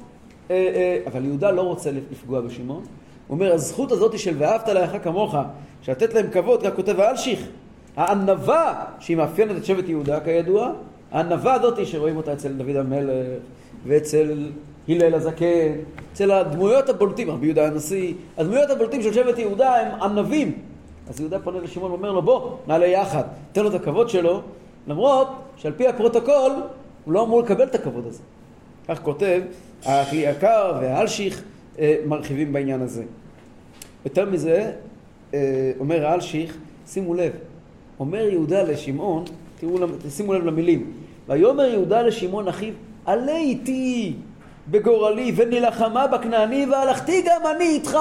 [0.52, 2.84] אה, אה, אבל יהודה לא רוצה לפגוע בשמעון.
[3.28, 5.36] הוא אומר, הזכות הזאתי של ואהבת לרעך כמוך,
[5.82, 7.48] שלתת להם כבוד, כך כותב האלשיך,
[7.96, 10.72] הענווה שהיא מאפיינת את שבט יהודה כידוע,
[11.12, 13.12] הענווה הזאתי שרואים אותה אצל דוד המלך
[13.86, 14.50] ואצל
[14.90, 15.74] הלל הזקן,
[16.14, 20.52] אצל הדמויות הבולטים, רבי יהודה הנשיא, הדמויות הבולטים של שבט יהודה הם ענבים.
[21.10, 24.42] אז יהודה פונה לשמעון ואומר לו בוא, נעלה יחד, תן לו את הכבוד שלו,
[24.88, 26.52] למרות שעל פי הפרוטוקול
[27.06, 28.22] הוא לא אמור לקבל את הכבוד הזה.
[28.88, 29.42] כך כותב
[29.86, 31.44] הכלי יקר והאלשיך
[31.80, 33.04] אה, מרחיבים בעניין הזה.
[34.06, 34.72] יותר מזה,
[35.34, 37.32] אה, אומר האלשיך, שימו לב,
[38.00, 39.24] אומר יהודה לשמעון,
[39.60, 39.78] תראו,
[40.10, 40.92] שימו לב למילים,
[41.28, 42.74] ויאמר יהודה לשמעון אחיו,
[43.06, 44.14] עלה איתי
[44.72, 47.98] בגורלי ונלחמה בכנעני והלכתי גם אני איתך.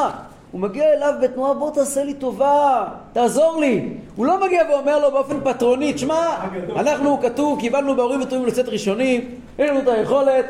[0.52, 3.88] הוא מגיע אליו בתנועה, בוא תעשה לי טובה, תעזור לי.
[4.16, 6.36] הוא לא מגיע ואומר לו באופן פטרוני, תשמע,
[6.76, 10.44] אנחנו כתוב, קיבלנו בהורים וטובים לצאת ראשונים, אין לנו את היכולת,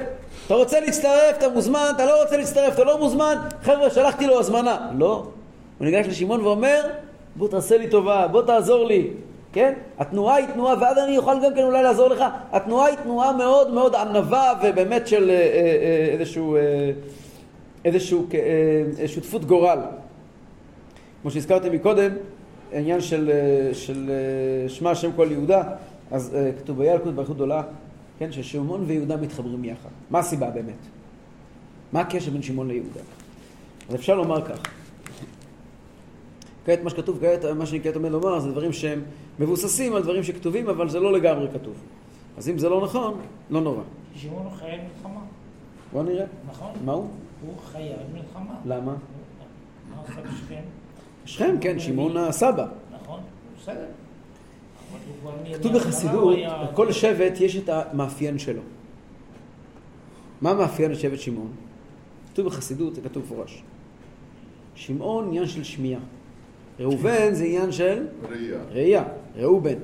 [0.47, 4.41] אתה רוצה להצטרף, אתה מוזמן, אתה לא רוצה להצטרף, אתה לא מוזמן, חבר'ה, שלחתי לו
[4.41, 4.77] הזמנה.
[4.99, 5.27] לא.
[5.79, 6.81] הוא ניגש לשמעון ואומר,
[7.37, 9.11] בוא תעשה לי טובה, בוא תעזור לי,
[9.57, 9.73] כן?
[9.99, 13.73] התנועה היא תנועה, ואז אני אוכל גם כן אולי לעזור לך, התנועה היא תנועה מאוד
[13.73, 16.57] מאוד ענווה ובאמת של אה, אה, אה, איזשהו,
[17.85, 18.27] איזשהו
[19.07, 19.79] שותפות גורל.
[21.23, 22.11] כמו שהזכרתי מקודם,
[22.73, 23.31] העניין של,
[23.73, 24.11] של
[24.69, 25.63] שמע השם כל יהודה,
[26.11, 27.63] אז כתוב וילקוט באיכות גדולה,
[28.19, 29.91] כן, ששמעון ויהודה מתחברים יחד.
[30.11, 30.87] מה הסיבה באמת?
[31.93, 33.01] מה הקשר בין שמעון ליהודה?
[33.89, 34.59] אז אפשר לומר כך.
[36.67, 39.03] כעת מה שכתוב, כעת מה שאני כעת עומד לומר זה דברים שהם
[39.39, 41.75] מבוססים על דברים שכתובים, אבל זה לא לגמרי כתוב.
[42.37, 43.83] אז אם זה לא נכון, לא נורא.
[44.17, 45.21] שמעון הוא חייל מלחמה,
[45.93, 46.25] בוא נראה.
[46.49, 46.71] נכון?
[46.85, 47.09] מה הוא?
[47.47, 48.55] הוא חייל מלחמה.
[48.65, 48.95] למה?
[49.91, 50.63] מה עושה בשכם?
[51.25, 52.67] שכם, כן, שמעון הסבא.
[53.03, 53.21] נכון,
[53.61, 53.87] בסדר.
[55.55, 58.63] כתוב בחסידות, לכל שבט יש את המאפיין שלו.
[60.41, 61.51] מה מאפיין את שבט שמעון?
[62.33, 63.63] כתוב בחסידות, זה כתוב מפורש.
[64.75, 66.01] שמעון עניין של שמיעה.
[66.81, 68.59] ראובן זה עניין של ראייה.
[68.73, 69.05] ראייה,
[69.37, 69.75] ראובן.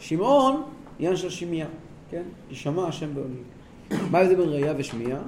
[0.00, 0.62] שמעון
[0.98, 1.68] עניין של שמיעה,
[2.10, 2.22] כן?
[2.50, 3.42] ישמע השם בעולים.
[4.10, 5.20] מה ההבדל בין ראייה ושמיעה?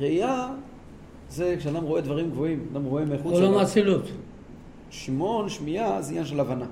[0.00, 0.48] ראייה
[1.30, 3.54] זה כשאדם רואה דברים גבוהים, אדם רואה מחוץ עולם.
[3.54, 4.04] האצילות.
[4.90, 6.66] שמעון, שמיעה, זה עניין של הבנה.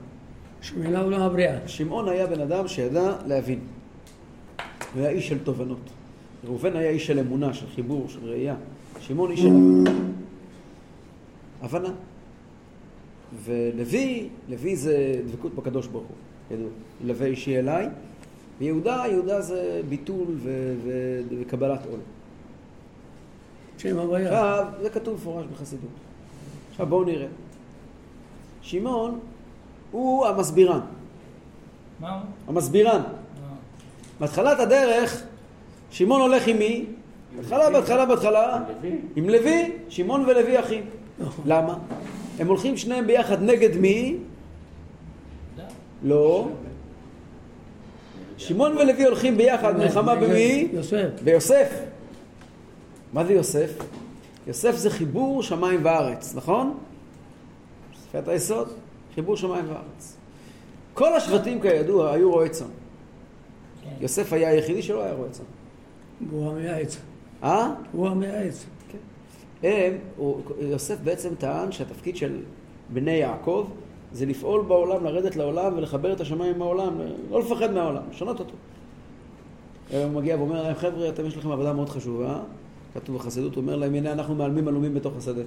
[0.62, 1.68] שמילה עולם הבריאה.
[1.68, 3.58] שמעון היה בן אדם שידע להבין.
[4.94, 5.90] הוא היה איש של תובנות.
[6.44, 8.54] ראובן היה איש של אמונה, של חיבור, של ראייה.
[9.00, 9.50] שמעון איש של
[11.62, 11.90] הבנה.
[13.44, 16.16] ולוי, לוי זה דבקות בקדוש ברוך הוא,
[16.56, 16.68] ידעו.
[17.04, 17.88] לווה אישי אליי.
[18.58, 22.00] ויהודה, יהודה זה ביטול ו- ו- וקבלת עול.
[23.78, 24.10] שם.
[24.14, 25.90] עכשיו, זה כתוב מפורש בחסידות.
[26.70, 27.26] עכשיו בואו נראה.
[28.62, 29.18] שמעון
[29.90, 30.80] הוא המסבירן.
[32.00, 32.22] מה הוא?
[32.48, 33.02] המסבירן.
[34.20, 35.22] בהתחלת הדרך,
[35.90, 36.84] שמעון הולך עם מי?
[37.36, 38.98] בהתחלה, בהתחלה, בהתחלה, לוי?
[39.16, 40.84] עם לוי, שמעון ולוי אחים.
[41.44, 41.78] למה?
[42.38, 44.16] הם הולכים שניהם ביחד נגד מי?
[46.02, 46.48] לא.
[48.36, 50.68] שמעון ולוי הולכים ביחד מלחמה במי?
[50.72, 51.08] יוסף.
[51.24, 51.68] ביוסף.
[53.12, 53.70] מה זה יוסף?
[54.46, 56.78] יוסף זה חיבור שמיים וארץ, נכון?
[58.12, 58.68] שפת היסוד,
[59.14, 60.16] חיבור שמיים וארץ.
[60.94, 62.66] כל השבטים כידוע היו רועי צאן.
[63.84, 63.90] כן.
[64.00, 65.44] יוסף היה היחידי שלא היה רועה צאן.
[66.30, 66.96] הוא המייעץ.
[67.42, 67.70] אה?
[67.92, 68.64] הוא המייעץ.
[69.62, 72.36] הם, הוא- יוסף בעצם טען שהתפקיד של
[72.92, 73.66] בני יעקב
[74.12, 76.92] זה לפעול בעולם, לרדת לעולם ולחבר את השמיים עם העולם,
[77.30, 78.52] לא לפחד מהעולם, לשנות אותו.
[79.92, 82.40] הוא מגיע ואומר להם, חבר'ה, אתם יש לכם עבודה מאוד חשובה,
[82.94, 85.42] כתוב בחסידות, הוא אומר להם, הנה אנחנו מעלמים עלומים בתוך השדה.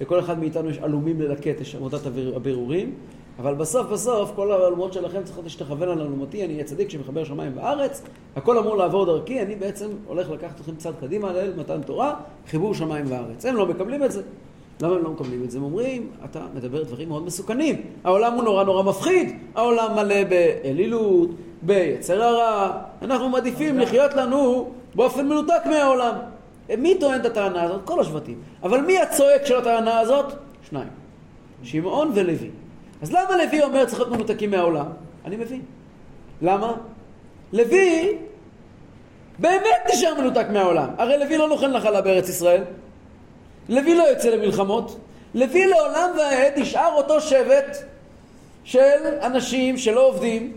[0.00, 2.94] לכל אחד מאיתנו יש עלומים ללקט, יש עבודת הביר- הבירורים,
[3.38, 7.52] אבל בסוף בסוף כל העלומות שלכם צריכות להשתכוון על עלומתי, אני אהיה צדיק שמחבר שמיים
[7.54, 8.02] וארץ,
[8.36, 12.14] הכל אמור לעבור דרכי, אני בעצם הולך לקחת אתכם צעד קדימה לאל מתן תורה,
[12.48, 13.46] חיבור שמיים וארץ.
[13.46, 14.22] הם לא מקבלים את זה.
[14.80, 15.58] למה הם לא מקבלים את זה?
[15.58, 17.82] הם אומרים, אתה מדבר דברים מאוד מסוכנים.
[18.04, 21.30] העולם הוא נורא נורא מפחיד, העולם מלא באלילות,
[21.62, 26.14] ביצר הרע, אנחנו מעדיפים לחיות לנו באופן מנותק מהעולם.
[26.78, 27.80] מי טוען את הטענה הזאת?
[27.84, 28.38] כל השבטים.
[28.62, 30.26] אבל מי הצועק של הטענה הזאת?
[30.68, 30.88] שניים.
[31.62, 32.50] שמעון ולוי.
[33.04, 34.86] אז למה לוי אומר צריך להיות מנותקים מהעולם?
[35.24, 35.62] אני מבין.
[36.42, 36.72] למה?
[37.52, 38.16] לוי
[39.38, 40.88] באמת נשאר מנותק מהעולם.
[40.98, 42.62] הרי לוי לא נוחן נחלה בארץ ישראל.
[43.68, 44.98] לוי לא יוצא למלחמות.
[45.34, 47.76] לוי לעולם ועד נשאר אותו שבט
[48.64, 50.52] של אנשים שלא עובדים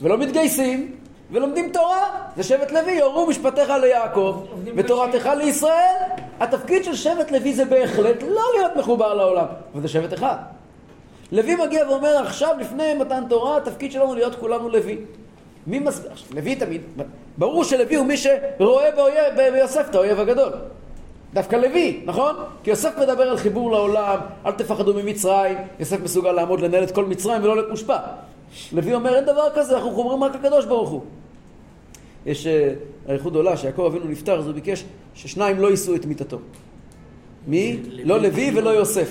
[0.00, 0.96] ולא מתגייסים
[1.30, 2.26] ולומדים תורה.
[2.36, 4.44] זה שבט לוי, יורו משפטיך ליעקב
[4.76, 5.96] ותורתך לישראל.
[6.40, 10.36] התפקיד של שבט לוי זה בהחלט לא להיות מחובר לעולם, אבל זה שבט אחד.
[11.32, 14.98] לוי מגיע ואומר עכשיו לפני מתן תורה התפקיד שלנו להיות כולנו לוי.
[15.66, 16.10] מי מסביר?
[16.34, 16.80] לוי תמיד,
[17.38, 20.52] ברור שלוי הוא מי שרואה באויב, ביוסף את האויב הגדול.
[21.34, 22.34] דווקא לוי, נכון?
[22.62, 27.04] כי יוסף מדבר על חיבור לעולם, אל תפחדו ממצרים, יוסף מסוגל לעמוד לנהל את כל
[27.04, 27.98] מצרים ולא להיות מושפע.
[28.72, 31.02] לוי אומר אין דבר כזה, אנחנו חומרים רק לקדוש ברוך הוא.
[32.26, 32.74] יש אה,
[33.08, 34.84] אריכות גדולה, שיעקב אבינו נפטר, אז הוא ביקש
[35.14, 36.38] ששניים לא יישאו את מיתתו.
[37.46, 37.78] מי?
[37.88, 39.10] לא לוי ולא יוסף.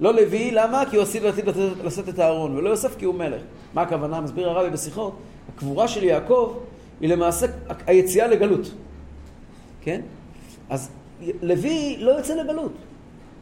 [0.00, 0.82] לא לוי, למה?
[0.90, 3.42] כי הוא עשיר עתיד לתת- לשאת את הארון, ולא יוסף כי הוא מלך.
[3.74, 4.20] מה הכוונה?
[4.20, 5.16] מסביר הרבי בשיחות,
[5.54, 6.52] הקבורה של יעקב
[7.00, 7.46] היא למעשה
[7.86, 8.70] היציאה לגלות.
[9.82, 10.00] כן?
[10.70, 10.88] אז
[11.42, 12.72] לוי לא יוצא לגלות.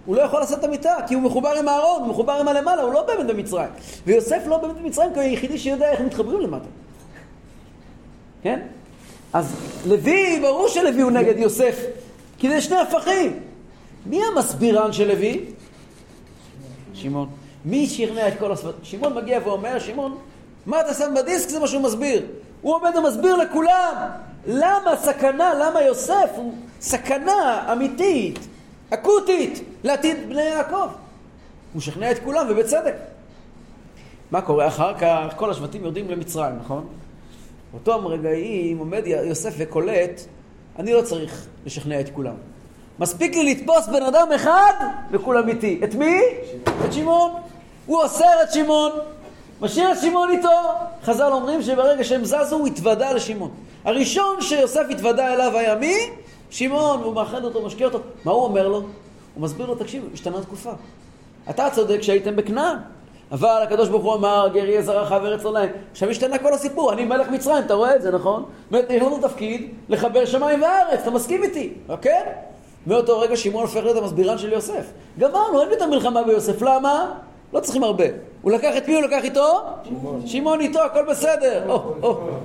[0.07, 2.83] הוא לא יכול לעשות את המיטה, כי הוא מחובר עם הארון, הוא מחובר עם הלמעלה,
[2.83, 3.69] הוא לא באמת במצרים.
[4.07, 6.69] ויוסף לא באמת במצרים, כי הוא היחידי שיודע איך מתחברים למטה.
[8.43, 8.61] כן?
[9.33, 11.85] אז לוי, ברור שלוי הוא נגד יוסף,
[12.39, 13.41] כי זה שני הפכים.
[14.07, 15.45] מי המסבירן של לוי?
[16.95, 17.29] שמעון.
[17.65, 18.75] מי שכנע את כל השפת?
[18.83, 20.19] שמעון מגיע ואומר, שמעון,
[20.67, 21.49] מה אתה שם בדיסק?
[21.49, 22.27] זה מה שהוא מסביר.
[22.63, 23.95] הוא עומד ומסביר לכולם.
[24.47, 28.39] למה סכנה, למה יוסף הוא סכנה אמיתית,
[28.91, 30.77] אקוטית, לעתיד בני יעקב.
[30.77, 30.91] הוא
[31.75, 32.95] משכנע את כולם, ובצדק.
[34.31, 35.35] מה קורה אחר כך?
[35.37, 36.87] כל השבטים יורדים למצרים, נכון?
[37.73, 40.21] באותם רגעים עומד יוסף וקולט,
[40.79, 42.35] אני לא צריך לשכנע את כולם.
[42.99, 44.73] מספיק לי לתפוס בן אדם אחד
[45.11, 45.81] וכולם איתי.
[45.85, 46.21] את מי?
[46.87, 47.31] את שמעון.
[47.87, 48.93] הוא אוסר את שמעון.
[49.61, 50.49] משאיר את שמעון איתו.
[51.05, 53.51] חז"ל אומרים שברגע שהם זזו הוא התוודה לשמעון.
[53.85, 55.95] הראשון שיוסף התוודה אליו היה מי?
[56.51, 57.99] שמעון, הוא מאחד אותו, משקיע אותו.
[58.25, 58.77] מה הוא אומר לו?
[59.35, 60.71] הוא מסביר לו, תקשיב, השתנה תקופה.
[61.51, 62.77] אתה צודק שהייתם בכנען,
[63.33, 65.69] אבל הקדוש ברוך הוא אמר, גר יהיה זרעך וארץ לא להם.
[65.93, 68.45] עכשיו השתנה כל הסיפור, אני מלך מצרים, אתה רואה את זה, נכון?
[68.73, 72.23] יש לנו תפקיד לחבר שמיים וארץ, אתה מסכים איתי, אוקיי?
[72.87, 74.87] מאותו רגע שמעון הופך להיות המסבירן של יוסף.
[75.19, 77.13] גמרנו, אין לי את המלחמה ביוסף, למה?
[77.53, 78.05] לא צריכים הרבה.
[78.43, 79.63] הוא לקח את מי הוא לקח איתו?
[80.27, 81.81] שמעון איתו, הכל בסדר.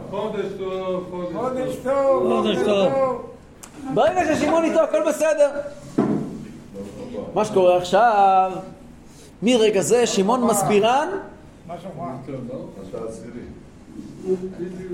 [0.10, 3.21] חודש טוב, חודש טוב, חודש טוב.
[3.93, 5.49] ברגע ששמעון איתו, הכל בסדר.
[7.34, 8.52] מה שקורה עכשיו,
[9.43, 11.08] מרגע זה שמעון מסבירן.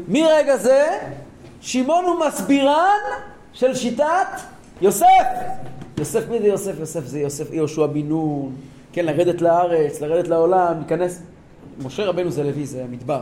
[0.07, 0.99] מרגע זה
[1.61, 2.99] שמעון הוא מסבירן
[3.53, 4.27] של שיטת
[4.81, 5.05] יוסף.
[5.97, 6.79] יוסף, מי זה יוסף?
[6.79, 8.55] יוסף זה יוסף יהושע בן נון,
[8.93, 11.21] כן, לרדת לארץ, לרדת לעולם, להיכנס.
[11.83, 13.21] משה רבנו זה לוי, זה המדבר.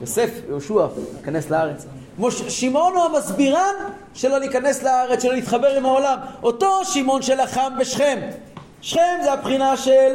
[0.00, 1.86] יוסף, יהושע, להיכנס לארץ.
[2.30, 3.74] שמעון הוא המסבירן
[4.14, 6.18] שלו להיכנס לארץ, שלו להתחבר עם העולם.
[6.42, 8.18] אותו שמעון שלחם בשכם.
[8.82, 10.14] שכם זה הבחינה של,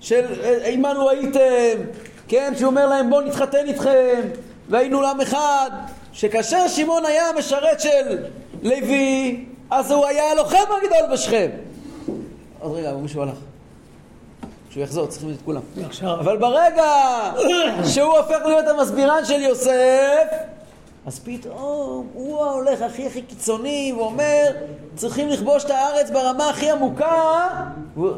[0.00, 1.82] של אה, עמנו הייתם,
[2.28, 4.20] כן, שהוא אומר להם בואו נתחתן איתכם,
[4.68, 5.70] והיינו לעם אחד.
[6.12, 8.18] שכאשר שמעון היה המשרת של
[8.62, 11.50] לוי, אז הוא היה הלוחם הגדול בשכם.
[12.60, 13.36] עוד רגע, אבל מישהו הלך.
[14.70, 15.60] שהוא יחזור, צריכים את כולם.
[16.02, 16.92] אבל ברגע
[17.84, 20.26] שהוא הופך להיות המסבירן של יוסף,
[21.06, 24.50] אז פתאום הוא ההולך הכי הכי קיצוני ואומר
[24.96, 27.48] צריכים לכבוש את הארץ ברמה הכי עמוקה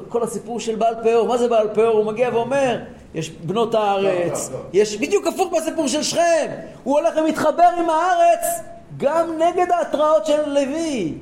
[0.09, 1.97] כל הסיפור של בעל פאור, מה זה בעל פאור?
[1.97, 2.79] הוא מגיע ואומר
[3.15, 6.47] יש בנות הארץ, יש בדיוק הפוך מהסיפור של שכם
[6.85, 8.45] הוא הולך ומתחבר עם הארץ
[8.97, 11.15] גם נגד ההתראות של לוי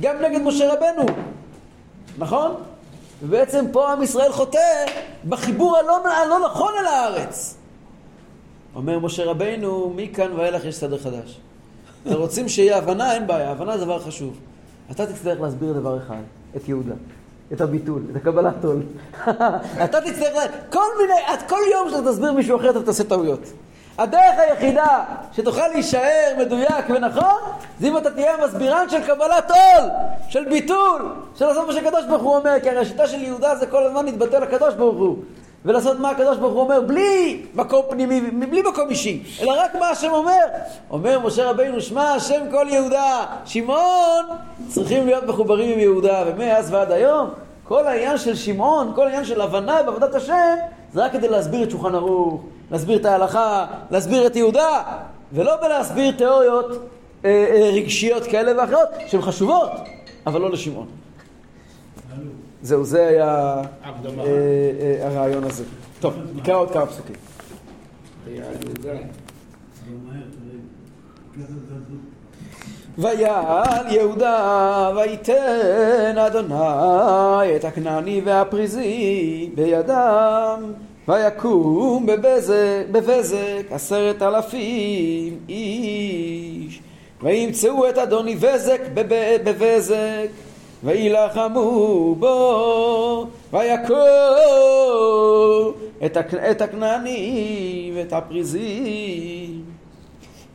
[0.00, 1.06] גם נגד משה רבנו
[2.18, 2.54] נכון?
[3.22, 4.86] ובעצם פה עם ישראל חוטא
[5.28, 7.56] בחיבור הלא, הלא נכון אל הארץ.
[8.74, 11.40] אומר משה רבינו, מכאן ואילך יש סדר חדש.
[12.06, 13.14] אתם רוצים שיהיה הבנה?
[13.14, 14.36] אין בעיה, הבנה זה דבר חשוב.
[14.90, 16.22] אתה תצטרך להסביר דבר אחד,
[16.56, 16.94] את יהודה,
[17.52, 18.82] את הביטול, את הקבלת עול.
[19.84, 20.52] אתה תצטרך.
[20.72, 23.40] כל מיני, את כל יום שאתה תסביר מישהו אחר אתה תעשה טעויות.
[23.98, 27.40] הדרך היחידה שתוכל להישאר מדויק ונכון,
[27.80, 29.90] זה אם אתה תהיה המסבירן של קבלת עול,
[30.28, 33.66] של ביטול, של לעשות מה שהקדוש ברוך הוא אומר, כי הרי השיטה של יהודה זה
[33.66, 35.16] כל הזמן להתבטא לקדוש ברוך הוא.
[35.64, 39.88] ולעשות מה הקדוש ברוך הוא אומר בלי מקום פנימי, בלי מקום אישי, אלא רק מה
[39.88, 40.44] השם אומר.
[40.90, 44.24] אומר משה רבינו, שמע השם כל יהודה, שמעון,
[44.68, 47.30] צריכים להיות מחוברים עם יהודה, ומאז ועד היום,
[47.64, 50.54] כל העניין של שמעון, כל העניין של הבנה בעבודת השם,
[50.92, 52.40] זה רק כדי להסביר את שולחן ערוך,
[52.74, 54.82] להסביר את ההלכה, להסביר את יהודה,
[55.32, 56.70] ולא בלהסביר תיאוריות
[57.24, 59.70] אה, אה, רגשיות כאלה ואחרות, שהן חשובות,
[60.26, 60.86] אבל לא לשמעון.
[62.62, 63.62] זהו, זה היה אה,
[64.24, 65.64] אה, הרעיון הזה.
[66.00, 67.16] טוב, נקרא עוד כמה פסוקים.
[72.98, 80.62] ויעל יהודה ויתן אדוני את הכנעני והפריזי בידם
[81.08, 86.80] ויקום בבזק, בבזק עשרת אלפים איש.
[87.22, 90.28] וימצאו את אדוני בזק בב- בבזק
[90.84, 93.26] וילחמו בו.
[93.52, 93.94] ויכו
[96.04, 96.34] את, הכ...
[96.34, 99.62] את הכנעני ואת הפריזים.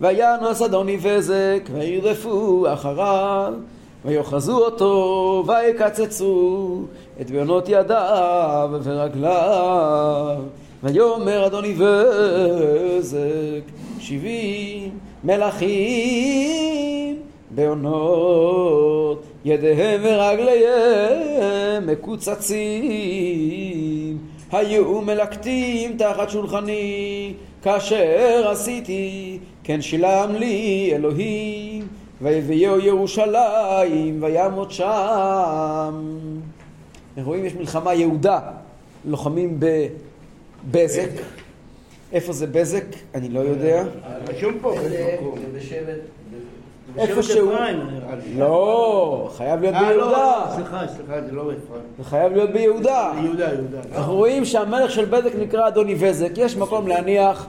[0.02, 3.54] וינוס אדוני בזק וירדפו אחריו
[4.06, 6.82] ויאחזו אותו ויקצצו
[7.22, 10.38] את בעונות ידיו ורגליו.
[10.84, 13.18] ויאמר אדוני בזק
[14.00, 14.90] שבעים
[15.24, 16.60] מלכים
[17.52, 22.70] בעונות ידיהם ורגליהם מקוצצים.
[24.52, 27.34] היו מלקטים תחת שולחני
[27.64, 31.69] כאשר עשיתי כן שילם לי אלוהים
[32.22, 36.18] ויביאו ירושלים וימות שם
[37.24, 38.40] רואים יש מלחמה יהודה
[39.06, 39.60] לוחמים
[40.72, 41.10] בבזק
[42.12, 42.86] איפה זה בזק?
[43.16, 43.84] אני לא יודע
[44.28, 45.18] רשום פה זה.
[45.58, 46.00] בשבט,
[46.98, 48.40] איפה שהוא לי.
[48.40, 51.82] לא, חייב להיות אה, לא, ביהודה לא, סליחה, סליחה, זה לא אפרים.
[51.98, 53.80] זה חייב להיות ביהודה יהודה, יהודה.
[53.96, 57.48] אנחנו רואים שהמלך של בזק נקרא אדוני בזק, יש מקום להניח,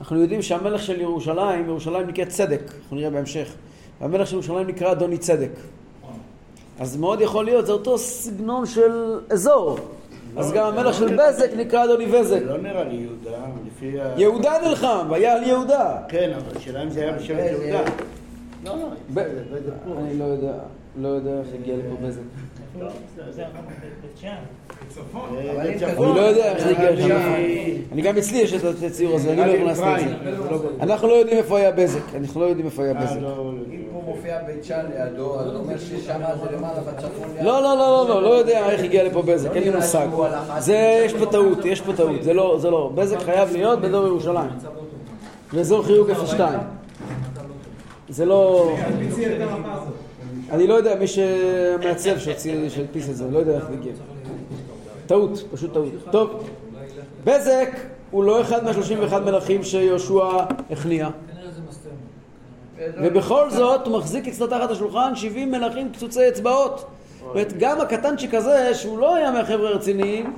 [0.00, 3.54] אנחנו יודעים שהמלך של ירושלים, ירושלים נקראת צדק, אנחנו נראה בהמשך,
[4.02, 5.50] והמלך של ירושלים נקרא אדוני צדק.
[6.80, 9.78] אז מאוד יכול להיות, זה אותו סגנון של אזור.
[10.36, 12.40] אז גם המלך של בזק נקרא אדוני בזק.
[12.44, 14.14] לא נראה לי יהודה, לפי ה...
[14.16, 15.96] יהודה נלחם, ויעל יהודה.
[16.08, 17.90] כן, אבל השאלה אם זה היה בשבט באיזה- יהודה.
[18.64, 18.88] לא, לא,
[19.84, 20.00] פה.
[20.00, 20.52] אני לא יודע,
[21.00, 22.20] לא יודע איך הגיע לפה בזק.
[24.24, 24.32] אה,
[25.62, 27.10] אני לא יודע איך זה הגיע לשם.
[27.16, 30.08] אני- אני גם אצלי יש את הציור הזה, אני לא הכנסתי את.
[30.08, 30.14] זה.
[30.80, 33.16] אנחנו לא יודעים איפה היה בזק, אנחנו לא יודעים איפה היה אה, בזק.
[33.22, 35.98] לא, אם פה מופיע בית שאן לידו, אז אומר ששם
[36.42, 37.28] זה למעלה בצפון.
[37.36, 37.44] ליד.
[37.44, 40.06] לא, לא, לא, לא, לא, לא יודע איך הגיע לפה בזק, אין לי מושג.
[40.58, 42.90] זה, יש פה טעות, יש פה טעות, זה לא, זה לא.
[42.94, 44.50] בזק חייב להיות באזור ירושלים.
[45.52, 46.58] באזור חיוג 02.
[48.08, 48.72] זה לא...
[50.52, 52.18] אני לא יודע, מי שמעצב
[52.68, 53.92] שהדפיס את זה, לא יודע איך זה הגיע.
[55.06, 55.92] טעות, פשוט טעות.
[56.10, 56.48] טוב,
[57.24, 57.68] בזק
[58.10, 60.28] הוא לא אחד מה-31 מלכים שיהושע
[60.70, 61.08] הכניע.
[63.02, 66.84] ובכל זאת הוא מחזיק אצלו תחת השולחן 70 מלכים קצוצי אצבעות.
[67.34, 70.32] זאת גם הקטנצ'יק הזה, שהוא לא היה מהחבר'ה הרציניים,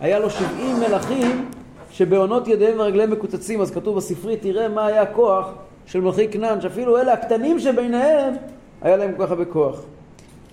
[0.00, 1.50] היה לו 70 מלכים
[1.90, 3.60] שבעונות ידיהם ורגליהם מקוצצים.
[3.60, 5.48] אז כתוב בספרי, תראה מה היה הכוח
[5.86, 8.34] של מלכי כנען, שאפילו אלה הקטנים שביניהם,
[8.82, 9.80] היה להם כל כך הרבה כוח.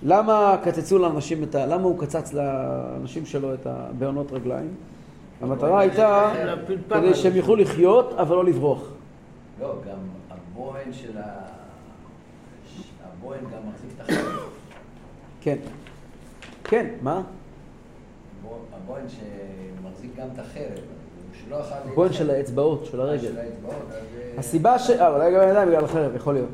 [0.02, 1.66] למה קצצו לאנשים את ה...
[1.66, 3.86] למה הוא קצץ לאנשים שלו את ה...
[3.98, 4.74] בעונות רגליים?
[5.40, 6.32] המטרה הייתה
[6.90, 8.82] כדי שהם יוכלו לחיות, אבל לא לברוח.
[9.60, 9.98] לא, גם
[10.30, 11.22] הבוהן של ה...
[13.04, 14.40] הבוהן גם מחזיק את החלק.
[15.40, 15.56] כן.
[16.64, 17.22] כן, מה?
[18.72, 20.78] הבוהן שמחזיק גם את החרב.
[21.52, 23.38] הבוהן של האצבעות, של הרגל.
[23.38, 23.44] אה,
[24.38, 24.90] הסיבה ש...
[24.90, 26.48] אה, אולי גם הידיים בגלל החרב, יכול להיות.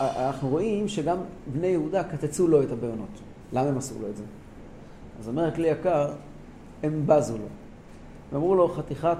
[0.00, 1.16] אנחנו רואים שגם
[1.52, 3.20] בני יהודה קצצו לו את הבעונות.
[3.52, 4.24] למה הם עשו לו את זה?
[5.20, 6.12] אז אומר הכלי יקר,
[6.82, 7.44] הם בזו לו.
[8.32, 9.18] ואמרו לו, חתיכת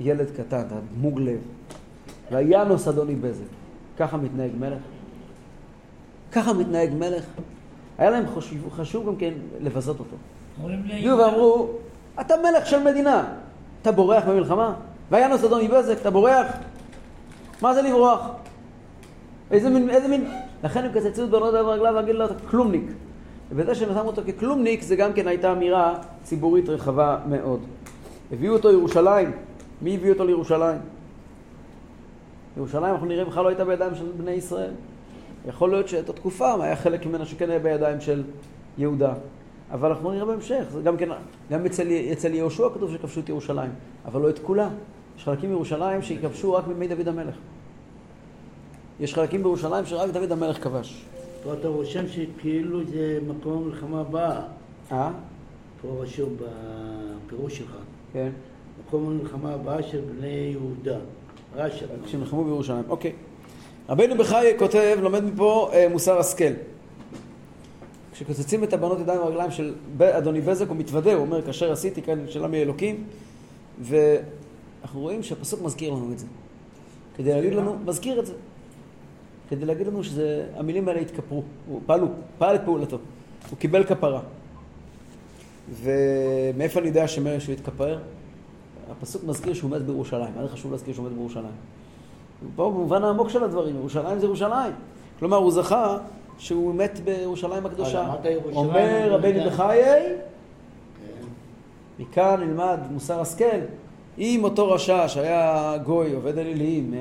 [0.00, 1.40] ילד קטן, אתה דמוג לב.
[2.32, 3.44] וינוס אדוני בזק.
[3.98, 4.82] ככה מתנהג מלך?
[6.32, 7.24] ככה מתנהג מלך?
[7.98, 10.16] היה להם חשוב, חשוב גם כן לבזות אותו.
[10.90, 11.68] הגיעו ואמרו,
[12.20, 13.34] אתה מלך של מדינה,
[13.82, 14.74] אתה בורח במלחמה?
[15.10, 16.46] וינוס אדון מבזק, אתה בורח?
[17.62, 18.20] מה זה לברוח?
[19.54, 20.24] איזה מין, איזה מין...
[20.64, 22.84] לכן הם קצצו את בעונות ברגליו והגיד לו, אתה כלומניק.
[23.50, 27.60] ובזה שהם שמו אותו ככלומניק, זה גם כן הייתה אמירה ציבורית רחבה מאוד.
[28.32, 29.32] הביאו אותו לירושלים.
[29.82, 30.78] מי הביא אותו לירושלים?
[32.56, 34.70] ירושלים, אנחנו נראה, בכלל לא הייתה בידיים של בני ישראל.
[35.48, 38.22] יכול להיות שאת התקופה היה חלק ממנה שכן היה בידיים של
[38.78, 39.12] יהודה.
[39.72, 41.08] אבל אנחנו נראה בהמשך, זה גם כן,
[41.50, 43.70] גם אצל, אצל יהושע כתוב שכבשו את ירושלים,
[44.04, 44.68] אבל לא את כולה.
[45.18, 47.34] יש חלקים בירושלים שיכבשו רק מימי דוד המלך.
[49.00, 51.04] יש חלקים בירושלים שרק דוד המלך כבש.
[51.44, 54.40] פה אתה רושם שכאילו זה מקום המלחמה הבאה.
[54.92, 55.10] אה?
[55.82, 57.76] פה רשום בפירוש שלך.
[58.12, 58.30] כן.
[58.86, 60.98] מקום המלחמה הבאה של בני יהודה.
[61.56, 61.86] רש"א.
[62.04, 62.84] כשנלחמו בירושלים.
[62.88, 63.12] אוקיי.
[63.88, 66.52] רבנו בחיי כותב, לומד מפה אה, מוסר השכל.
[68.12, 72.02] כשקוצצים את הבנות ידיים ורגליים של ב- אדוני בזק, הוא מתוודה, הוא אומר, כאשר עשיתי
[72.02, 73.04] כאן שאלה מאלוקים,
[73.80, 76.26] ואנחנו רואים שהפסוק מזכיר לנו את זה.
[77.16, 78.32] כדי להגיד לנו, מזכיר את זה.
[79.56, 82.06] כדי להגיד לנו שהמילים האלה התכפרו, הוא פעלו,
[82.38, 82.98] פעל את פעולתו,
[83.50, 84.20] הוא קיבל כפרה.
[85.82, 87.98] ומאיפה אני יודע שמאיר שהוא התכפר?
[88.90, 90.32] הפסוק מזכיר שהוא מת בירושלים.
[90.36, 91.52] מה זה חשוב להזכיר שהוא מת בירושלים?
[92.56, 94.72] פה במובן העמוק של הדברים, ירושלים זה ירושלים.
[95.18, 95.98] כלומר, הוא זכה
[96.38, 98.14] שהוא מת בירושלים הקדושה.
[98.54, 99.50] אומר רבנו יודע.
[99.50, 101.26] בחיי, כן.
[101.98, 103.60] מכאן נלמד מוסר השכל.
[104.18, 106.94] אם אותו רשע שהיה גוי, עובד אלילים,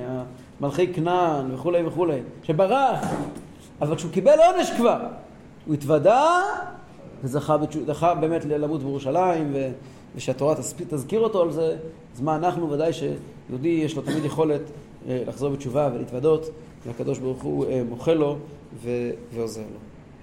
[0.61, 3.05] מלכי כנען וכולי וכולי, שברח,
[3.81, 4.99] אבל כשהוא קיבל עונש כבר,
[5.65, 6.41] הוא התוודה
[7.23, 9.71] וזכה זכה באמת למות בירושלים, ו-
[10.15, 10.55] ושהתורה
[10.89, 11.77] תזכיר אותו על זה,
[12.15, 14.61] אז מה אנחנו ודאי שיהודי יש לו תמיד יכולת
[15.07, 16.49] אה, לחזור בתשובה ולהתוודות,
[16.85, 18.37] והקדוש ברוך הוא אה, מוחל לו
[19.33, 19.92] ועוזר לו.